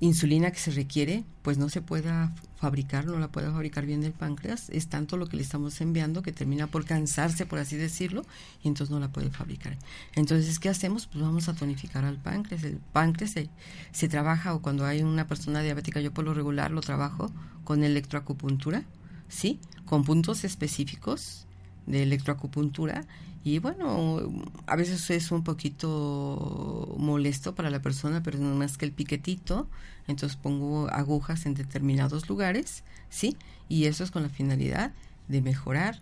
[0.00, 4.12] insulina que se requiere pues no se pueda fabricar no la pueda fabricar bien el
[4.12, 4.68] páncreas.
[4.70, 8.22] Es tanto lo que le estamos enviando que termina por cansarse por así decirlo
[8.62, 9.76] y entonces no la puede fabricar.
[10.14, 12.64] Entonces qué hacemos pues vamos a tonificar al páncreas.
[12.64, 13.48] El páncreas se,
[13.92, 17.32] se trabaja o cuando hay una persona diabética yo por lo regular lo trabajo
[17.64, 18.84] con electroacupuntura
[19.28, 21.46] sí con puntos específicos
[21.86, 23.06] de electroacupuntura
[23.42, 24.20] y bueno,
[24.66, 29.68] a veces es un poquito molesto para la persona, pero no más que el piquetito,
[30.06, 33.36] entonces pongo agujas en determinados lugares, ¿sí?
[33.68, 34.92] Y eso es con la finalidad
[35.28, 36.00] de mejorar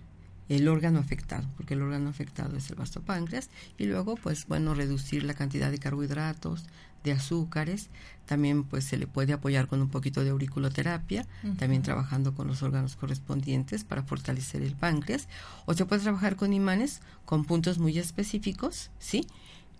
[0.48, 4.74] el órgano afectado, porque el órgano afectado es el vasto páncreas, y luego, pues bueno,
[4.74, 6.64] reducir la cantidad de carbohidratos,
[7.06, 7.88] de azúcares,
[8.26, 11.26] también pues se le puede apoyar con un poquito de auriculoterapia,
[11.58, 15.28] también trabajando con los órganos correspondientes para fortalecer el páncreas,
[15.64, 19.26] o se puede trabajar con imanes con puntos muy específicos, ¿sí?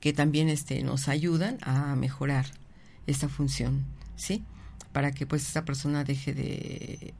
[0.01, 2.47] Que también este nos ayudan a mejorar
[3.07, 3.85] esta función,
[4.17, 4.43] ¿sí?
[4.93, 7.15] Para que pues esta persona deje de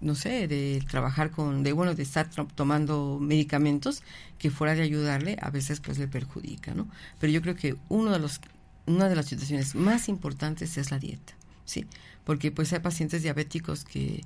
[0.00, 4.02] no sé, de trabajar con, de bueno, de estar tomando medicamentos
[4.38, 6.86] que fuera de ayudarle, a veces pues le perjudica, ¿no?
[7.20, 8.38] Pero yo creo que uno de los
[8.86, 11.86] una de las situaciones más importantes es la dieta, ¿sí?
[12.24, 14.24] Porque pues hay pacientes diabéticos que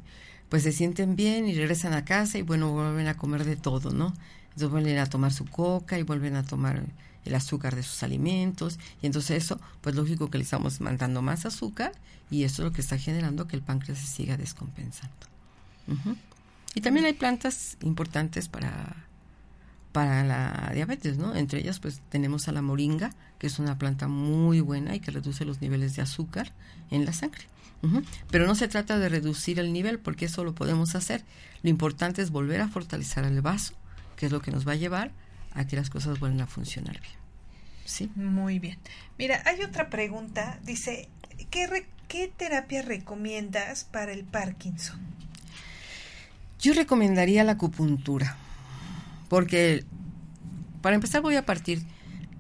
[0.48, 3.90] pues se sienten bien y regresan a casa y bueno, vuelven a comer de todo,
[3.90, 4.14] ¿no?
[4.44, 6.82] Entonces vuelven a tomar su coca y vuelven a tomar
[7.24, 11.46] el azúcar de sus alimentos y entonces eso, pues lógico que le estamos mandando más
[11.46, 11.92] azúcar
[12.30, 15.14] y eso es lo que está generando que el páncreas se siga descompensando.
[16.74, 19.07] Y también hay plantas importantes para,
[19.92, 21.34] para la diabetes, ¿no?
[21.34, 25.10] Entre ellas, pues tenemos a la moringa, que es una planta muy buena y que
[25.10, 26.52] reduce los niveles de azúcar
[26.90, 27.44] en la sangre.
[28.30, 31.22] Pero no se trata de reducir el nivel, porque eso lo podemos hacer.
[31.62, 33.74] Lo importante es volver a fortalecer el vaso,
[34.16, 35.12] que es lo que nos va a llevar
[35.54, 37.14] a que las cosas vuelvan a funcionar bien.
[37.84, 38.10] ¿Sí?
[38.16, 38.78] Muy bien.
[39.16, 40.58] Mira, hay otra pregunta.
[40.64, 41.08] Dice,
[41.50, 44.98] ¿qué, ¿qué terapia recomiendas para el Parkinson?
[46.60, 48.36] Yo recomendaría la acupuntura,
[49.28, 49.84] porque
[50.82, 51.82] para empezar voy a partir,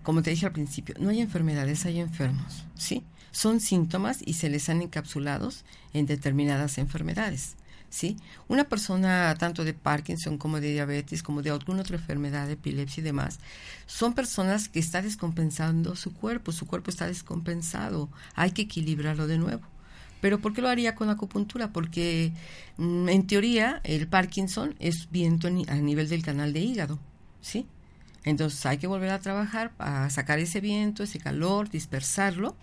[0.02, 3.04] como te dije al principio, no hay enfermedades, hay enfermos, ¿sí?
[3.30, 7.56] Son síntomas y se les han encapsulados en determinadas enfermedades.
[7.90, 8.16] ¿sí?
[8.48, 13.04] Una persona tanto de Parkinson como de diabetes, como de alguna otra enfermedad, epilepsia y
[13.04, 13.38] demás,
[13.86, 19.38] son personas que están descompensando su cuerpo, su cuerpo está descompensado, hay que equilibrarlo de
[19.38, 19.62] nuevo.
[20.20, 21.72] Pero ¿por qué lo haría con acupuntura?
[21.72, 22.32] Porque
[22.76, 26.98] mm, en teoría el Parkinson es viento a nivel del canal de hígado,
[27.40, 27.66] ¿sí?
[28.24, 32.56] Entonces hay que volver a trabajar para sacar ese viento, ese calor, dispersarlo,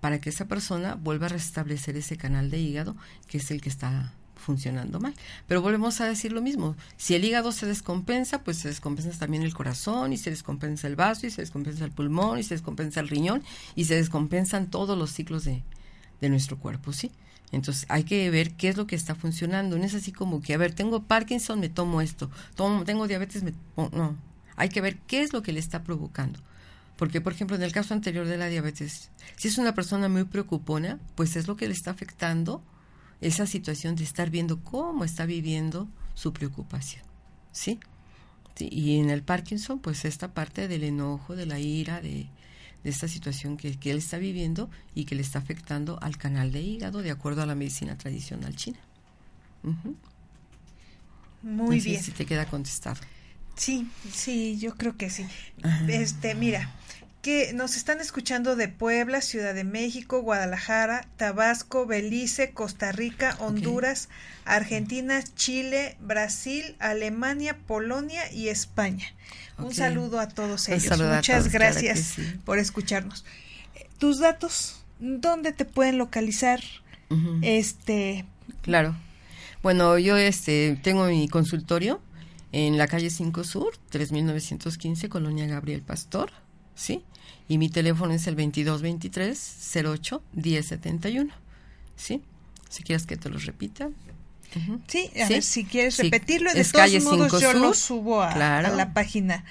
[0.00, 2.96] para que esa persona vuelva a restablecer ese canal de hígado,
[3.28, 5.14] que es el que está funcionando mal.
[5.48, 6.76] Pero volvemos a decir lo mismo.
[6.96, 10.96] Si el hígado se descompensa, pues se descompensa también el corazón y se descompensa el
[10.96, 13.42] vaso y se descompensa el pulmón y se descompensa el riñón
[13.74, 15.62] y se descompensan todos los ciclos de,
[16.20, 17.10] de nuestro cuerpo, ¿sí?
[17.52, 19.78] Entonces hay que ver qué es lo que está funcionando.
[19.78, 22.30] No es así como que, a ver, tengo Parkinson, me tomo esto.
[22.84, 24.16] Tengo diabetes, me No,
[24.56, 26.40] hay que ver qué es lo que le está provocando.
[26.96, 30.24] Porque, por ejemplo, en el caso anterior de la diabetes, si es una persona muy
[30.24, 32.62] preocupona, pues es lo que le está afectando
[33.20, 37.04] esa situación de estar viendo cómo está viviendo su preocupación.
[37.52, 37.78] ¿Sí?
[38.58, 42.26] y en el Parkinson, pues esta parte del enojo, de la ira, de,
[42.88, 47.02] esta situación que, él está viviendo y que le está afectando al canal de hígado
[47.02, 48.78] de acuerdo a la medicina tradicional china.
[51.42, 52.02] Muy bien.
[52.02, 53.00] Si te queda contestado.
[53.56, 55.26] Sí, sí, yo creo que sí.
[55.88, 56.74] Este, mira,
[57.26, 64.08] que nos están escuchando de Puebla, Ciudad de México, Guadalajara, Tabasco, Belice, Costa Rica, Honduras,
[64.44, 69.06] Argentina, Chile, Brasil, Alemania, Polonia y España.
[69.58, 71.00] Un saludo a todos ellos.
[71.00, 73.24] Muchas gracias por escucharnos.
[73.98, 76.60] Tus datos, ¿dónde te pueden localizar?
[77.42, 78.24] Este.
[78.62, 78.94] Claro.
[79.64, 82.00] Bueno, yo este tengo mi consultorio
[82.52, 86.30] en la calle 5 Sur, 3915, Colonia Gabriel Pastor,
[86.76, 87.02] ¿sí?
[87.48, 91.32] Y mi teléfono es el 2223 08 1071.
[91.96, 92.22] ¿Sí?
[92.68, 93.88] Si quieres que te lo repita.
[94.86, 96.52] Sí, a ver si quieres repetirlo.
[96.52, 99.44] De todos modos, yo lo subo a, la página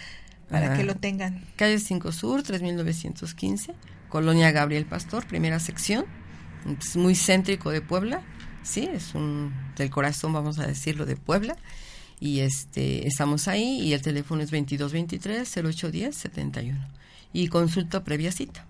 [0.49, 1.43] para que lo tengan.
[1.55, 3.73] Calle 5 Sur, 3915,
[4.09, 6.05] Colonia Gabriel Pastor, primera sección.
[6.79, 8.21] Es muy céntrico de Puebla.
[8.63, 11.55] Sí, es un del corazón, vamos a decirlo, de Puebla.
[12.19, 16.94] Y este estamos ahí y el teléfono es 2223 0810 71
[17.35, 18.65] y consulta previa cita.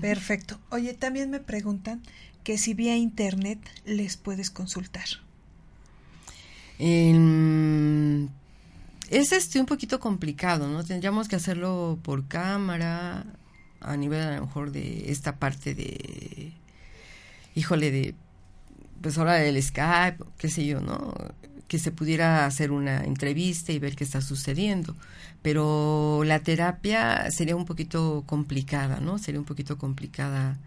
[0.00, 0.60] Perfecto.
[0.70, 2.02] Oye, también me preguntan
[2.44, 5.06] que si vía internet les puedes consultar.
[9.10, 10.84] es este un poquito complicado, ¿no?
[10.84, 13.26] Tendríamos que hacerlo por cámara,
[13.80, 16.52] a nivel a lo mejor de esta parte de,
[17.56, 18.14] híjole, de,
[19.00, 21.12] pues ahora del Skype, qué sé yo, ¿no?
[21.68, 24.94] Que se pudiera hacer una entrevista y ver qué está sucediendo.
[25.42, 29.18] Pero la terapia sería un poquito complicada, ¿no?
[29.18, 30.58] Sería un poquito complicada.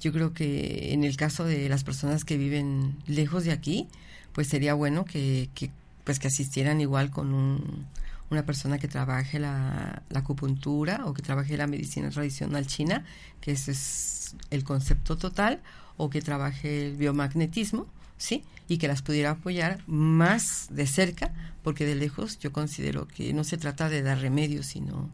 [0.00, 3.88] Yo creo que en el caso de las personas que viven lejos de aquí,
[4.32, 5.70] pues sería bueno que, que
[6.04, 7.86] pues que asistieran igual con un,
[8.30, 13.04] una persona que trabaje la, la, acupuntura o que trabaje la medicina tradicional china,
[13.40, 15.62] que ese es el concepto total,
[15.96, 18.44] o que trabaje el biomagnetismo, ¿sí?
[18.68, 23.44] Y que las pudiera apoyar más de cerca, porque de lejos yo considero que no
[23.44, 25.10] se trata de dar remedios, sino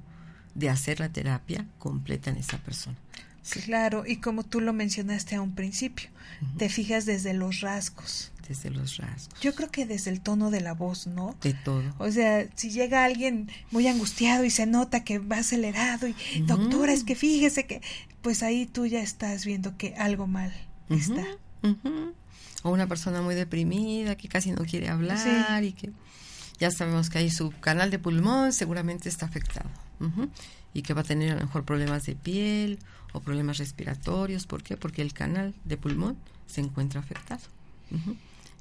[0.55, 2.96] de hacer la terapia completa en esa persona.
[3.64, 6.11] Claro, y como tú lo mencionaste a un principio,
[6.59, 8.32] te fijas desde los rasgos.
[8.46, 9.40] Desde los rasgos.
[9.40, 11.36] Yo creo que desde el tono de la voz, ¿no?
[11.40, 11.94] De todo.
[11.98, 16.92] O sea, si llega alguien muy angustiado y se nota que va acelerado y, doctora,
[16.92, 17.80] es que fíjese que,
[18.22, 20.53] pues ahí tú ya estás viendo que algo mal
[20.88, 21.24] está
[22.62, 25.90] o una persona muy deprimida que casi no quiere hablar y que
[26.58, 29.70] ya sabemos que ahí su canal de pulmón seguramente está afectado
[30.74, 32.78] y que va a tener a lo mejor problemas de piel
[33.12, 34.46] o problemas respiratorios.
[34.46, 34.76] ¿Por qué?
[34.76, 37.42] Porque el canal de pulmón se encuentra afectado.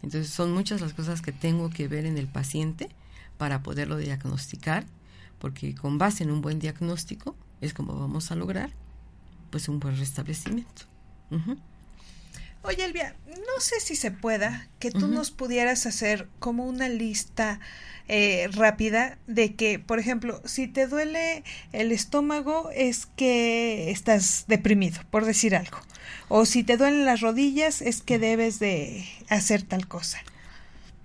[0.02, 2.90] Entonces son muchas las cosas que tengo que ver en el paciente
[3.38, 4.86] para poderlo diagnosticar,
[5.40, 8.72] porque con base en un buen diagnóstico es como vamos a lograr
[9.52, 10.84] pues un buen restablecimiento.
[12.64, 17.60] Oye, Elvia, no sé si se pueda que tú nos pudieras hacer como una lista
[18.10, 25.00] eh, rápida de que, por ejemplo, si te duele el estómago es que estás deprimido,
[25.10, 25.78] por decir algo.
[26.28, 30.20] O si te duelen las rodillas es que debes de hacer tal cosa.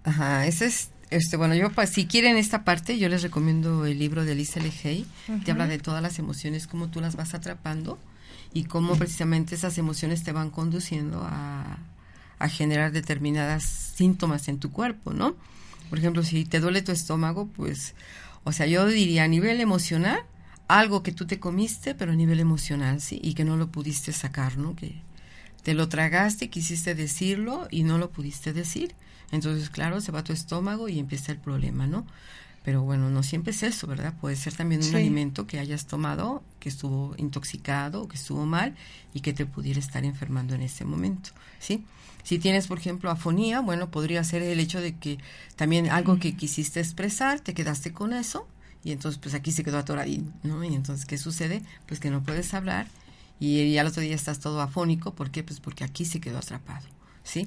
[0.02, 4.24] Ajá, ese es este, bueno, yo si quieren esta parte, yo les recomiendo el libro
[4.24, 5.06] de Lisa Lehey,
[5.44, 7.98] te habla de todas las emociones, cómo tú las vas atrapando
[8.54, 11.78] y cómo precisamente esas emociones te van conduciendo a,
[12.48, 15.34] generar determinadas síntomas en tu cuerpo, ¿no?
[15.88, 17.94] Por ejemplo, si te duele tu estómago, pues,
[18.44, 20.20] o sea, yo diría a nivel emocional,
[20.68, 23.18] algo que tú te comiste, pero a nivel emocional, ¿sí?
[23.22, 24.76] Y que no lo pudiste sacar, ¿no?
[24.76, 25.00] Que
[25.62, 28.94] te lo tragaste, quisiste decirlo y no lo pudiste decir.
[29.32, 32.06] Entonces, claro, se va a tu estómago y empieza el problema, ¿no?
[32.64, 34.14] Pero bueno, no siempre es eso, ¿verdad?
[34.18, 38.74] Puede ser también un alimento que hayas tomado, que estuvo intoxicado o que estuvo mal
[39.12, 41.84] y que te pudiera estar enfermando en ese momento, ¿sí?
[42.22, 45.18] Si tienes, por ejemplo, afonía, bueno, podría ser el hecho de que
[45.56, 48.48] también algo que quisiste expresar, te quedaste con eso
[48.82, 50.64] y entonces pues aquí se quedó atoradín, ¿no?
[50.64, 51.62] Y entonces, ¿qué sucede?
[51.86, 52.88] Pues que no puedes hablar
[53.38, 55.42] y al otro día estás todo afónico, ¿por qué?
[55.42, 56.86] Pues porque aquí se quedó atrapado,
[57.24, 57.46] ¿sí?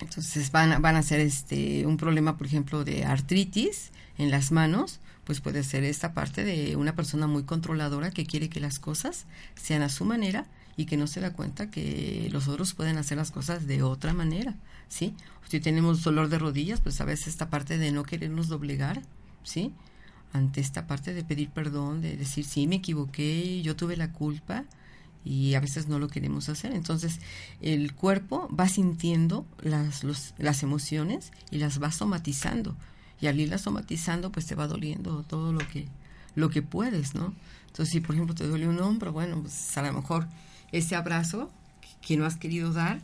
[0.00, 5.00] Entonces van, van a ser este, un problema, por ejemplo, de artritis en las manos,
[5.24, 9.26] pues puede ser esta parte de una persona muy controladora que quiere que las cosas
[9.54, 10.46] sean a su manera
[10.76, 14.12] y que no se da cuenta que los otros pueden hacer las cosas de otra
[14.12, 14.54] manera,
[14.88, 15.14] ¿sí?
[15.48, 19.02] Si tenemos dolor de rodillas, pues a veces esta parte de no querernos doblegar,
[19.42, 19.72] ¿sí?
[20.32, 24.64] Ante esta parte de pedir perdón, de decir, sí, me equivoqué, yo tuve la culpa,
[25.24, 26.72] y a veces no lo queremos hacer.
[26.72, 27.20] Entonces
[27.60, 30.04] el cuerpo va sintiendo las,
[30.38, 32.76] las emociones y las va somatizando.
[33.20, 35.86] Y al irlas somatizando, pues te va doliendo todo lo que,
[36.34, 37.34] lo que puedes, ¿no?
[37.66, 40.26] Entonces, si por ejemplo te duele un hombro, bueno, pues a lo mejor
[40.72, 41.50] ese abrazo
[42.00, 43.00] que no has querido dar,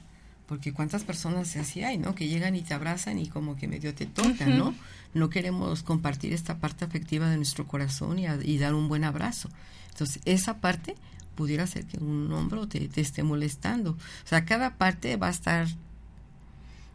[0.46, 2.14] porque cuántas personas así hay, ¿no?
[2.14, 4.74] Que llegan y te abrazan y como que medio te tocan, ¿no?
[5.14, 9.48] No queremos compartir esta parte afectiva de nuestro corazón y, y, dar un buen abrazo.
[9.90, 10.96] Entonces, esa parte
[11.34, 13.92] pudiera ser que un hombro te, esté molestando.
[13.92, 15.68] O sea, cada parte va a estar,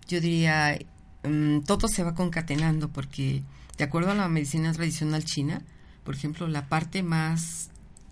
[0.08, 0.78] yo diría,
[1.24, 3.44] mm, todo se va concatenando porque
[3.78, 5.62] de acuerdo a la medicina tradicional china,
[6.04, 7.70] por ejemplo, la parte más,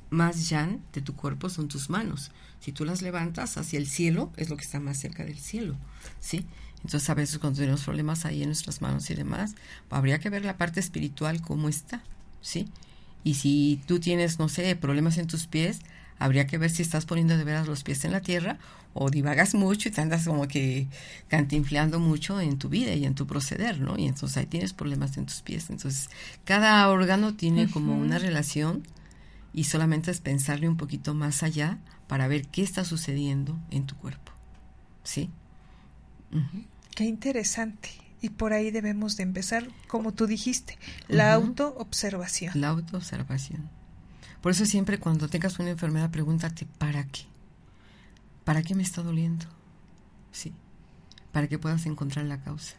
[0.10, 2.32] más yan de tu cuerpo son tus manos.
[2.60, 5.76] Si tú las levantas hacia el cielo, es lo que está más cerca del cielo,
[6.20, 6.46] ¿sí?
[6.84, 9.56] Entonces a veces cuando tenemos problemas ahí en nuestras manos y demás,
[9.90, 12.04] habría que ver la parte espiritual cómo está,
[12.42, 12.68] ¿sí?
[13.24, 15.80] Y si tú tienes, no sé, problemas en tus pies,
[16.20, 18.58] habría que ver si estás poniendo de veras los pies en la tierra
[18.94, 20.88] o divagas mucho y te andas como que
[21.28, 23.98] cantinfleando mucho en tu vida y en tu proceder, ¿no?
[23.98, 25.70] Y entonces ahí tienes problemas en tus pies.
[25.70, 26.10] Entonces,
[26.46, 28.84] cada órgano tiene como una relación
[29.54, 33.96] y solamente es pensarle un poquito más allá para ver qué está sucediendo en tu
[33.96, 34.32] cuerpo.
[35.04, 35.30] ¿Sí?
[36.96, 37.90] Qué interesante.
[38.22, 42.60] Y por ahí debemos de empezar, como tú dijiste, la autoobservación.
[42.60, 43.70] La autoobservación.
[44.42, 47.24] Por eso siempre cuando tengas una enfermedad, pregúntate, ¿para qué?
[48.44, 49.46] ¿Para qué me está doliendo?
[50.32, 50.54] Sí,
[51.32, 52.76] para que puedas encontrar la causa.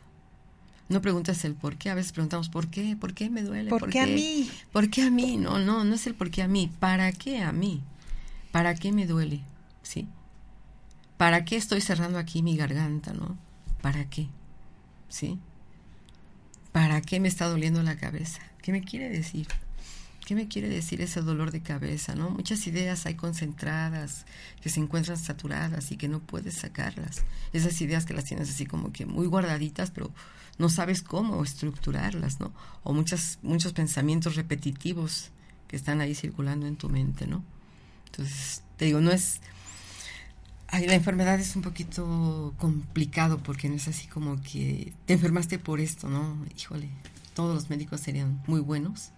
[0.89, 3.91] No preguntas el por qué, a veces preguntamos por qué, por qué me duele, por,
[3.91, 6.49] qué, a mí, por qué a mí, no, no, no es el por qué a
[6.49, 7.83] mí, ¿para qué a mí?
[8.53, 9.43] ¿Para qué me duele?
[9.83, 10.09] ¿Sí?
[11.19, 13.37] ¿Para qué estoy cerrando aquí mi garganta, no?
[13.83, 14.29] ¿Para qué?
[15.11, 15.39] ¿Sí?
[16.73, 18.41] ¿Para qué me está doliendo la cabeza?
[18.63, 19.49] ¿Qué me quiere decir?
[20.29, 22.15] ¿Qué me quiere decir ese dolor de cabeza?
[22.15, 22.29] ¿no?
[22.29, 24.27] Muchas ideas hay concentradas,
[24.61, 27.25] que se encuentran saturadas y que no puedes sacarlas.
[27.55, 30.13] Esas ideas que las tienes así como que muy guardaditas, pero
[30.59, 32.53] no sabes cómo estructurarlas, ¿no?
[32.83, 35.31] O muchas, muchos pensamientos repetitivos
[35.67, 37.43] que están ahí circulando en tu mente, ¿no?
[38.05, 39.41] Entonces, te digo, no es...
[40.67, 45.59] Ay, la enfermedad es un poquito complicado porque no es así como que te enfermaste
[45.59, 46.37] por esto, ¿no?
[46.55, 46.91] Híjole,
[47.33, 49.13] todos los médicos serían muy buenos,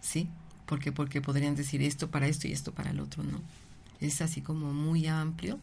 [0.00, 0.30] ¿sí?
[0.66, 3.40] Porque porque podrían decir esto para esto y esto para el otro, ¿no?
[4.00, 5.58] Es así como muy amplio,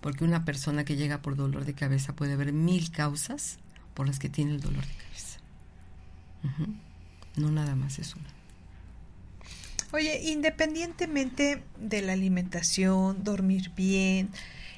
[0.00, 3.58] porque una persona que llega por dolor de cabeza puede haber mil causas
[3.94, 5.38] por las que tiene el dolor de cabeza.
[7.36, 8.28] No nada más es una.
[9.92, 14.28] Oye, independientemente de la alimentación, dormir bien,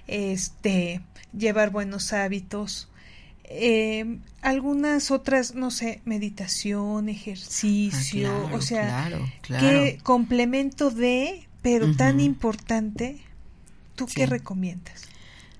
[0.07, 1.01] este,
[1.37, 2.89] llevar buenos hábitos,
[3.49, 9.11] eh, algunas otras, no sé, meditación, ejercicio, ah, o sea,
[9.43, 13.21] ¿qué complemento de, pero tan importante,
[13.95, 15.03] ¿tú qué recomiendas?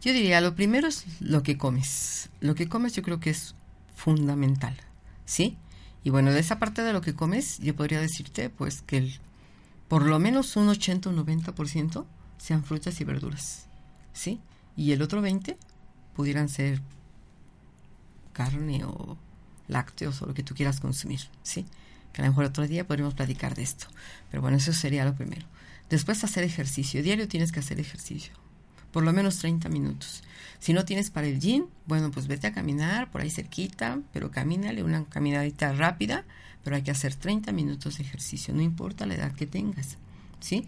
[0.03, 2.29] Yo diría, lo primero es lo que comes.
[2.41, 3.55] Lo que comes yo creo que es
[3.95, 4.77] fundamental,
[5.25, 5.57] ¿sí?
[6.05, 9.21] Y bueno, de esa parte de lo que comes, yo podría decirte, pues, que el,
[9.89, 12.05] por lo menos un 80 o 90%
[12.39, 13.67] sean frutas y verduras,
[14.13, 14.41] ¿sí?
[14.77, 15.57] Y el otro 20
[16.15, 16.81] pudieran ser
[18.37, 19.17] carne o
[19.67, 21.65] lácteos o lo que tú quieras consumir, ¿sí?
[22.13, 23.87] Que a lo mejor otro día podríamos platicar de esto.
[24.31, 25.47] Pero bueno, eso sería lo primero.
[25.89, 27.03] Después hacer ejercicio.
[27.03, 28.33] Diario tienes que hacer ejercicio.
[28.93, 30.23] Por lo menos 30 minutos.
[30.59, 34.31] Si no tienes para el gym, bueno, pues vete a caminar por ahí cerquita, pero
[34.31, 36.25] camínale una caminadita rápida,
[36.65, 39.99] pero hay que hacer 30 minutos de ejercicio, no importa la edad que tengas,
[40.41, 40.67] ¿sí?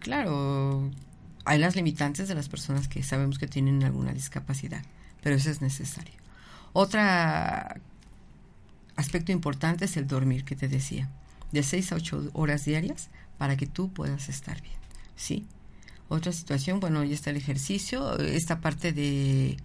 [0.00, 0.90] Claro,
[1.44, 4.82] hay las limitantes de las personas que sabemos que tienen alguna discapacidad,
[5.22, 6.25] pero eso es necesario.
[6.78, 7.80] Otra
[8.96, 11.08] aspecto importante es el dormir, que te decía,
[11.50, 13.08] de 6 a 8 horas diarias
[13.38, 14.76] para que tú puedas estar bien,
[15.16, 15.46] ¿sí?
[16.10, 19.56] Otra situación, bueno, ya está el ejercicio, esta parte de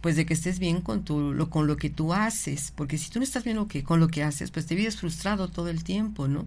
[0.00, 3.10] pues de que estés bien con tu lo, con lo que tú haces, porque si
[3.10, 5.68] tú no estás bien lo que con lo que haces, pues te vives frustrado todo
[5.68, 6.44] el tiempo, ¿no?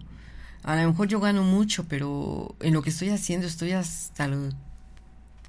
[0.62, 4.54] A lo mejor yo gano mucho, pero en lo que estoy haciendo estoy hasta el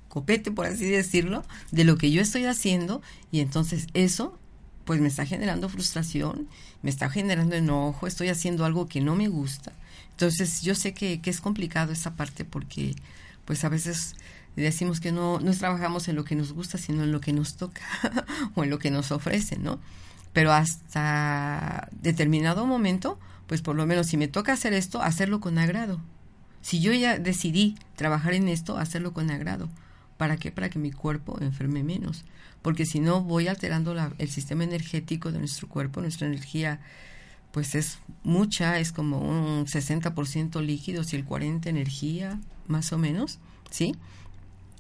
[0.08, 3.02] copete, por así decirlo, de lo que yo estoy haciendo
[3.32, 4.38] y entonces eso
[4.86, 6.48] pues me está generando frustración,
[6.82, 9.74] me está generando enojo, estoy haciendo algo que no me gusta.
[10.12, 12.96] Entonces yo sé que, que es complicado esa parte porque
[13.44, 14.16] pues a veces
[14.56, 17.56] decimos que no, no trabajamos en lo que nos gusta, sino en lo que nos
[17.56, 17.82] toca
[18.56, 19.80] o en lo que nos ofrecen, ¿no?
[20.34, 25.58] Pero hasta determinado momento, pues por lo menos si me toca hacer esto, hacerlo con
[25.58, 26.00] agrado.
[26.62, 29.70] Si yo ya decidí trabajar en esto, hacerlo con agrado.
[30.18, 30.52] ¿Para qué?
[30.52, 32.26] Para que mi cuerpo enferme menos
[32.62, 36.82] porque si no voy alterando el sistema energético de nuestro cuerpo, nuestra energía
[37.52, 43.40] pues es mucha, es como un 60% líquidos y el 40% energía, más o menos,
[43.70, 43.96] ¿sí?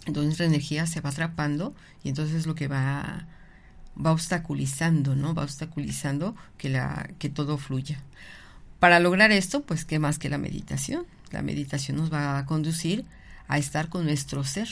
[0.06, 1.74] Entonces la energía se va atrapando
[2.04, 3.26] y entonces lo que va
[3.98, 5.34] va obstaculizando, ¿no?
[5.34, 8.04] Va obstaculizando que la que todo fluya.
[8.80, 11.06] Para lograr esto, pues qué más que la meditación.
[11.32, 13.06] La meditación nos va a conducir
[13.48, 14.68] a estar con nuestro ser,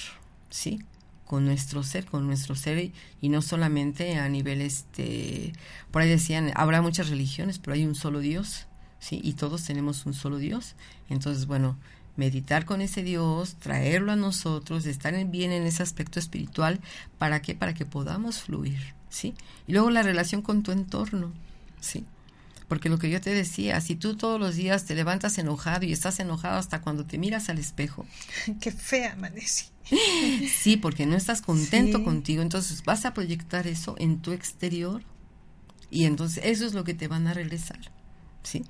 [0.50, 0.80] ¿sí?
[1.26, 2.92] con nuestro ser, con nuestro ser
[3.22, 5.54] y, no solamente a nivel este,
[5.92, 8.68] por ahí decían, habrá muchas religiones, pero hay un solo Dios,
[9.00, 10.76] sí, y todos tenemos un solo Dios.
[11.10, 11.78] Entonces, bueno,
[12.16, 16.80] meditar con ese Dios, traerlo a nosotros, estar bien en ese aspecto espiritual,
[17.18, 17.56] ¿para qué?
[17.56, 19.34] Para que podamos fluir, ¿sí?
[19.68, 21.32] Y luego la relación con tu entorno,
[21.82, 22.06] ¿sí?
[22.68, 25.92] Porque lo que yo te decía, si tú todos los días te levantas enojado y
[25.92, 28.06] estás enojado hasta cuando te miras al espejo.
[28.62, 29.66] Qué fea amanece.
[30.64, 35.04] Sí, porque no estás contento contigo, entonces vas a proyectar eso en tu exterior
[35.92, 37.80] y entonces eso es lo que te van a regresar,
[38.42, 38.64] ¿sí?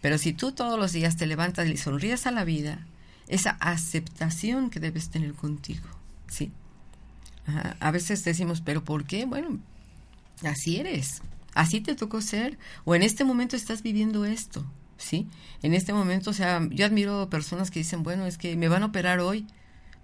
[0.00, 2.86] Pero si tú todos los días te levantas y sonríes a la vida,
[3.28, 5.88] esa aceptación que debes tener contigo,
[6.28, 6.52] ¿sí?
[7.80, 9.24] A veces decimos, pero ¿por qué?
[9.24, 9.58] Bueno,
[10.42, 11.22] así eres,
[11.58, 14.64] así te tocó ser, o en este momento estás viviendo esto,
[14.96, 15.26] ¿sí?
[15.60, 18.84] En este momento, o sea, yo admiro personas que dicen, bueno, es que me van
[18.84, 19.44] a operar hoy,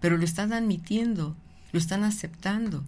[0.01, 1.37] pero lo están admitiendo,
[1.71, 2.83] lo están aceptando.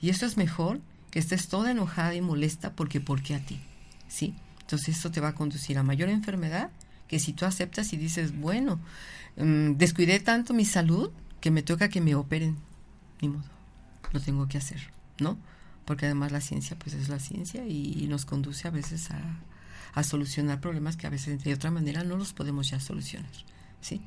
[0.00, 0.80] Y eso es mejor
[1.10, 3.60] que estés toda enojada y molesta porque porque a ti,
[4.08, 4.34] ¿sí?
[4.62, 6.70] Entonces esto te va a conducir a mayor enfermedad
[7.06, 8.80] que si tú aceptas y dices, bueno,
[9.36, 11.10] mm, descuidé tanto mi salud
[11.42, 12.56] que me toca que me operen,
[13.20, 13.50] ni modo,
[14.10, 15.36] lo tengo que hacer, ¿no?
[15.90, 19.40] Porque además la ciencia pues es la ciencia y, nos conduce a veces a,
[19.92, 23.32] a solucionar problemas que a veces de otra manera no los podemos ya solucionar,
[23.80, 24.00] ¿sí?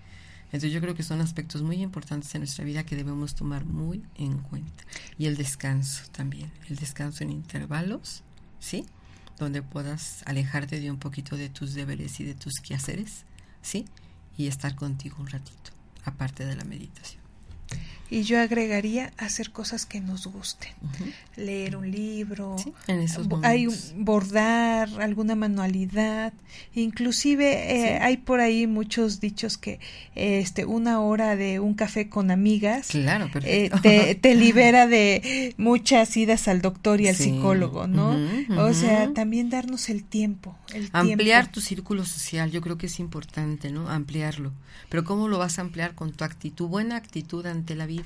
[0.46, 4.02] Entonces yo creo que son aspectos muy importantes en nuestra vida que debemos tomar muy
[4.16, 4.86] en cuenta.
[5.18, 8.24] Y el descanso también, el descanso en intervalos,
[8.62, 8.86] ¿sí?
[9.38, 13.26] Donde puedas alejarte de un poquito de tus deberes y de tus quehaceres,
[13.62, 13.84] ¿sí?
[14.38, 15.72] Y estar contigo un ratito,
[16.06, 17.22] aparte de la meditación.
[18.14, 20.72] Y yo agregaría hacer cosas que nos gusten.
[21.36, 22.56] Leer un libro,
[23.42, 26.32] hay bordar, alguna manualidad.
[26.76, 29.80] Inclusive eh, hay por ahí muchos dichos que
[30.14, 33.72] este una hora de un café con amigas claro, eh,
[34.22, 38.16] te, libera de muchas idas al doctor y al psicólogo, ¿no?
[38.60, 40.56] O sea, también darnos el tiempo.
[40.72, 43.90] El Ampliar tu círculo social, yo creo que es importante, ¿no?
[43.90, 44.52] Ampliarlo.
[44.90, 48.03] Pero ¿cómo lo vas a ampliar con tu actitud, buena actitud ante la vida?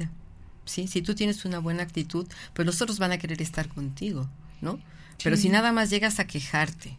[0.65, 0.87] ¿Sí?
[0.87, 4.29] Si tú tienes una buena actitud, pues los otros van a querer estar contigo,
[4.61, 4.79] ¿no?
[5.23, 6.95] Pero si nada más llegas a quejarte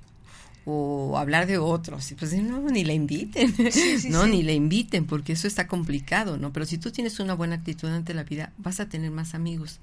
[0.64, 3.54] o hablar de otros, pues no, ni la inviten,
[4.10, 6.52] no, ni la inviten, porque eso está complicado, ¿no?
[6.52, 9.80] Pero si tú tienes una buena actitud ante la vida, vas a tener más amigos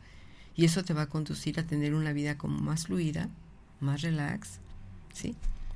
[0.55, 3.29] y eso te va a conducir a tener una vida como más fluida,
[3.79, 4.59] más relax,
[5.13, 5.35] ¿sí?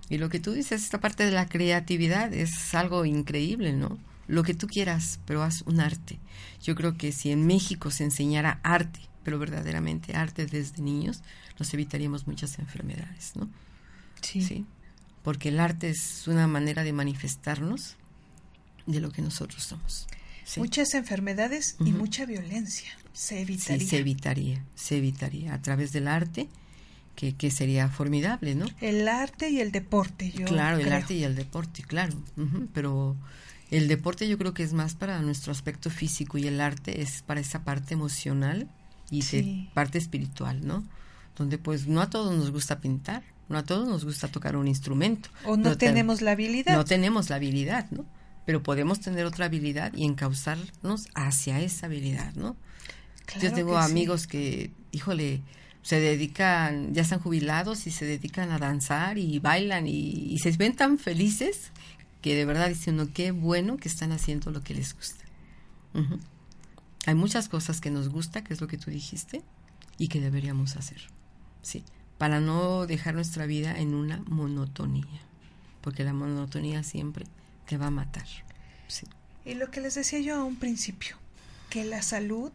[0.09, 3.97] Y lo que tú dices, esta parte de la creatividad es algo increíble, ¿no?
[4.30, 6.19] Lo que tú quieras, pero haz un arte.
[6.61, 11.23] Yo creo que si en México se enseñara arte, pero verdaderamente arte desde niños,
[11.57, 13.49] nos evitaríamos muchas enfermedades, ¿no?
[14.21, 14.65] Sí.
[15.23, 17.97] Porque el arte es una manera de manifestarnos
[18.86, 20.07] de lo que nosotros somos.
[20.57, 23.80] Muchas enfermedades y mucha violencia se evitaría.
[23.80, 26.47] Sí, se evitaría, se evitaría a través del arte,
[27.15, 28.67] que, que sería formidable, ¿no?
[28.80, 32.13] El arte y el deporte, yo Claro, el arte y el deporte, claro.
[32.73, 33.17] pero
[33.72, 37.22] el deporte yo creo que es más para nuestro aspecto físico y el arte es
[37.22, 38.67] para esa parte emocional
[39.11, 40.84] y parte espiritual, ¿no?
[41.36, 44.67] Donde pues no a todos nos gusta pintar, no a todos nos gusta tocar un
[44.67, 45.30] instrumento.
[45.45, 46.76] O no tenemos la habilidad.
[46.76, 48.05] No tenemos la habilidad, ¿no?
[48.45, 52.55] Pero podemos tener otra habilidad y encauzarnos hacia esa habilidad, ¿no?
[53.39, 55.41] Yo tengo amigos que, híjole,
[55.82, 60.76] se dedican, ya están jubilados y se dedican a danzar y bailan y, se ven
[60.76, 61.72] tan felices
[62.22, 65.24] que de verdad dicen, no, qué bueno que están haciendo lo que les gusta.
[67.05, 69.41] Hay muchas cosas que nos gusta, que es lo que tú dijiste,
[69.97, 71.09] y que deberíamos hacer,
[71.61, 71.84] sí,
[72.17, 75.22] para no dejar nuestra vida en una monotonía,
[75.82, 77.26] porque la monotonía siempre
[77.67, 78.28] te va a matar.
[78.88, 79.07] Sí.
[79.45, 81.17] Y lo que les decía yo a un principio,
[81.70, 82.51] que la salud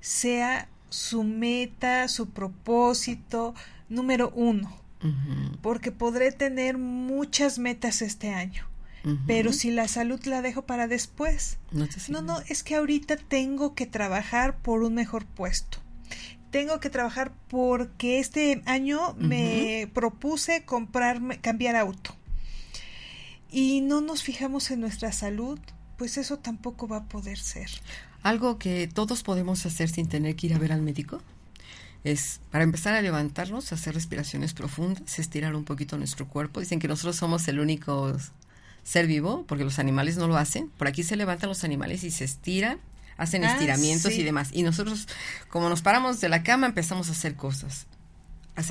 [0.00, 3.54] sea su meta, su propósito
[3.88, 4.76] número uno,
[5.62, 8.66] porque podré tener muchas metas este año,
[9.26, 13.74] pero si la salud la dejo para después, no, no, no, es que ahorita tengo
[13.74, 15.78] que trabajar por un mejor puesto.
[16.50, 22.16] Tengo que trabajar porque este año me propuse comprarme, cambiar auto.
[23.50, 25.58] Y no nos fijamos en nuestra salud,
[25.96, 27.70] pues eso tampoco va a poder ser.
[28.22, 31.20] Algo que todos podemos hacer sin tener que ir a ver al médico
[32.04, 36.60] es, para empezar a levantarnos, hacer respiraciones profundas, estirar un poquito nuestro cuerpo.
[36.60, 38.16] Dicen que nosotros somos el único
[38.82, 40.68] ser vivo, porque los animales no lo hacen.
[40.70, 42.78] Por aquí se levantan los animales y se estiran,
[43.16, 44.50] hacen ah, estiramientos y demás.
[44.52, 45.08] Y nosotros,
[45.48, 47.86] como nos paramos de la cama, empezamos a hacer cosas.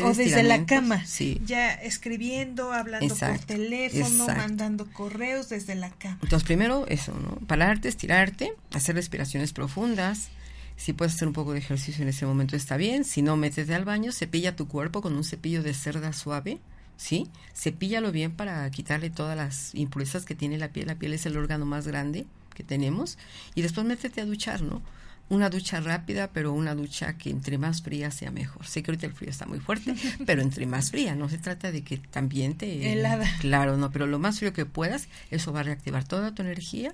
[0.03, 1.41] o desde la cama, sí.
[1.45, 6.19] ya escribiendo, hablando por teléfono, mandando correos desde la cama.
[6.23, 7.35] Entonces, primero eso, ¿no?
[7.47, 10.29] Pararte, estirarte, hacer respiraciones profundas.
[10.75, 13.03] Si puedes hacer un poco de ejercicio en ese momento está bien.
[13.03, 16.59] Si no, métete al baño, cepilla tu cuerpo con un cepillo de cerda suave
[16.99, 17.29] ¿sí?
[17.55, 20.87] Cepíllalo bien para quitarle todas las impurezas que tiene la piel.
[20.87, 23.17] La piel es el órgano más grande que tenemos.
[23.55, 24.81] Y después métete a duchar, ¿no?
[25.29, 28.65] Una ducha rápida, pero una ducha que entre más fría sea mejor.
[28.67, 29.95] Sé que ahorita el frío está muy fuerte,
[30.25, 31.15] pero entre más fría.
[31.15, 32.91] No se trata de que también te...
[32.91, 33.25] Helada.
[33.39, 36.93] Claro, no, pero lo más frío que puedas, eso va a reactivar toda tu energía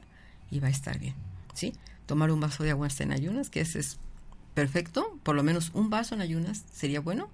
[0.51, 1.15] y va a estar bien,
[1.55, 1.73] ¿sí?
[2.05, 3.97] Tomar un vaso de agua en ayunas, que ese es
[4.53, 7.29] perfecto, por lo menos un vaso en ayunas sería bueno,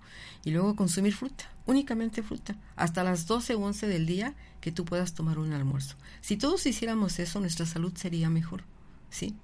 [0.45, 4.85] y luego consumir fruta, únicamente fruta, hasta las 12 o 11 del día que tú
[4.85, 5.95] puedas tomar un almuerzo.
[6.21, 8.63] Si todos hiciéramos eso, nuestra salud sería mejor,
[9.09, 9.35] ¿sí?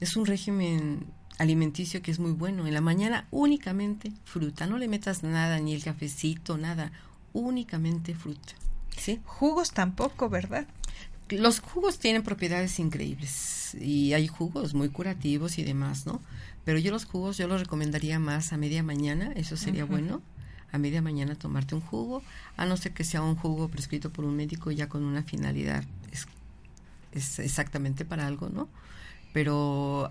[0.00, 1.06] Es un régimen
[1.38, 2.66] alimenticio que es muy bueno.
[2.66, 6.92] En la mañana únicamente fruta, no le metas nada, ni el cafecito, nada,
[7.32, 8.54] únicamente fruta,
[8.96, 9.20] ¿sí?
[9.24, 10.66] Jugos tampoco, ¿verdad?
[11.30, 16.20] Los jugos tienen propiedades increíbles y hay jugos muy curativos y demás, ¿no?
[16.64, 20.20] Pero yo los jugos, yo los recomendaría más a media mañana, eso sería bueno.
[20.72, 22.22] A media mañana tomarte un jugo,
[22.56, 25.84] a no ser que sea un jugo prescrito por un médico ya con una finalidad
[26.10, 26.26] es,
[27.12, 28.68] es exactamente para algo, ¿no?
[29.32, 30.08] Pero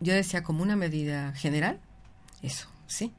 [0.00, 1.80] yo decía como una medida general,
[2.42, 3.12] eso, ¿sí?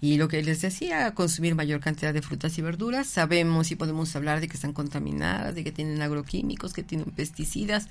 [0.00, 3.06] Y lo que les decía, consumir mayor cantidad de frutas y verduras.
[3.06, 7.88] Sabemos y podemos hablar de que están contaminadas, de que tienen agroquímicos, que tienen pesticidas,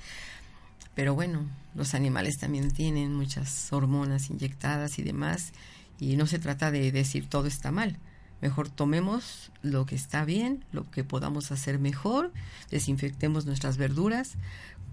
[0.95, 1.45] pero bueno,
[1.75, 5.53] los animales también tienen muchas hormonas inyectadas y demás,
[5.99, 7.97] y no se trata de decir todo está mal.
[8.41, 12.31] Mejor tomemos lo que está bien, lo que podamos hacer mejor,
[12.69, 14.35] desinfectemos nuestras verduras,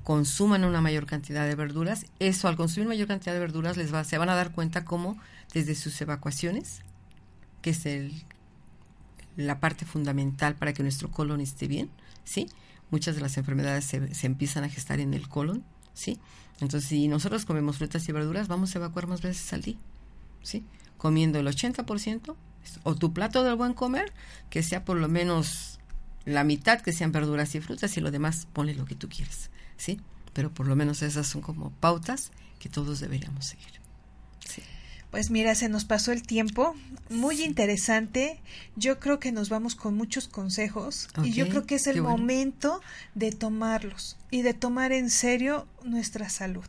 [0.03, 2.07] consuman una mayor cantidad de verduras.
[2.18, 5.16] Eso, al consumir mayor cantidad de verduras, les va, se van a dar cuenta cómo
[5.53, 6.82] desde sus evacuaciones,
[7.62, 8.12] que es el,
[9.36, 11.90] la parte fundamental para que nuestro colon esté bien,
[12.24, 12.49] ¿sí?
[12.90, 15.64] Muchas de las enfermedades se, se empiezan a gestar en el colon
[15.97, 16.20] ¿sí?
[16.61, 19.76] Entonces, si nosotros comemos frutas y verduras, vamos a evacuar más veces al día,
[20.42, 20.64] ¿sí?
[20.99, 22.36] Comiendo el 80%
[22.83, 24.12] o tu plato del buen comer,
[24.51, 25.79] que sea por lo menos
[26.25, 29.51] la mitad que sean verduras y frutas y lo demás ponle lo que tú quieras,
[29.77, 30.01] ¿sí?
[30.33, 33.81] Pero por lo menos esas son como pautas que todos deberíamos seguir.
[34.47, 34.62] ¿sí?
[35.11, 36.75] Pues mira, se nos pasó el tiempo,
[37.09, 38.41] muy interesante.
[38.75, 42.83] Yo creo que nos vamos con muchos consejos y yo creo que es el momento
[43.14, 46.67] de tomarlos y de tomar en serio nuestra salud.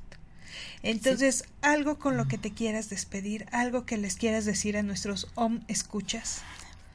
[0.83, 5.27] Entonces, algo con lo que te quieras despedir, algo que les quieras decir a nuestros
[5.35, 6.41] OM escuchas.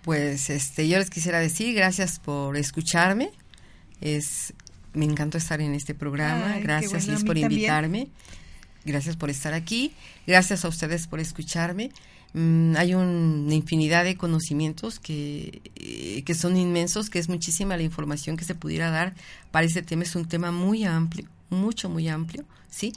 [0.03, 3.31] Pues este yo les quisiera decir gracias por escucharme.
[4.01, 4.53] Es
[4.95, 6.59] me encantó estar en este programa.
[6.59, 8.09] Gracias, Liz, por invitarme.
[8.85, 9.93] Gracias por estar aquí.
[10.27, 11.91] Gracias a ustedes por escucharme.
[12.35, 17.83] Mm, hay una infinidad de conocimientos que, eh, que son inmensos, que es muchísima la
[17.83, 19.15] información que se pudiera dar
[19.51, 20.03] para este tema.
[20.03, 22.93] Es un tema muy amplio, mucho, muy amplio, ¿sí?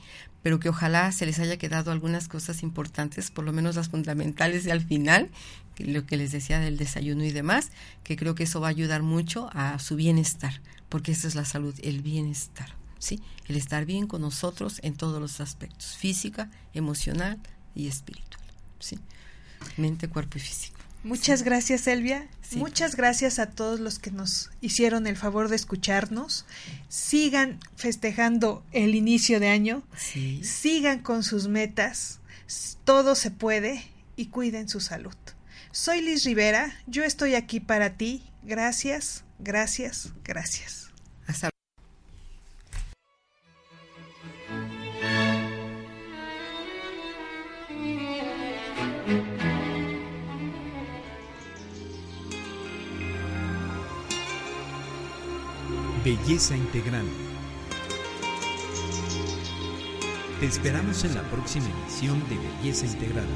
[0.45, 4.63] Pero que ojalá se les haya quedado algunas cosas importantes, por lo menos las fundamentales
[4.63, 5.31] de al final,
[5.79, 7.71] lo que les decía del desayuno y demás,
[8.03, 11.45] que creo que eso va a ayudar mucho a su bienestar, porque eso es la
[11.45, 13.23] salud, el bienestar, ¿sí?
[13.47, 17.39] El estar bien con nosotros en todos los aspectos, física, emocional
[17.73, 18.45] y espiritual,
[18.77, 18.99] ¿sí?
[19.77, 20.74] mente, cuerpo y físico.
[21.05, 22.27] Muchas gracias, Elvia.
[22.55, 26.47] Muchas gracias a todos los que nos hicieron el favor de escucharnos.
[26.89, 29.83] Sigan festejando el inicio de año.
[30.43, 32.21] Sigan con sus metas.
[32.85, 33.83] Todo se puede
[34.15, 35.15] y cuiden su salud.
[35.71, 36.75] Soy Liz Rivera.
[36.87, 38.23] Yo estoy aquí para ti.
[38.41, 40.84] Gracias, gracias, gracias.
[56.17, 57.05] Belleza Integral.
[60.39, 63.27] Te esperamos en la próxima emisión de Belleza Integral.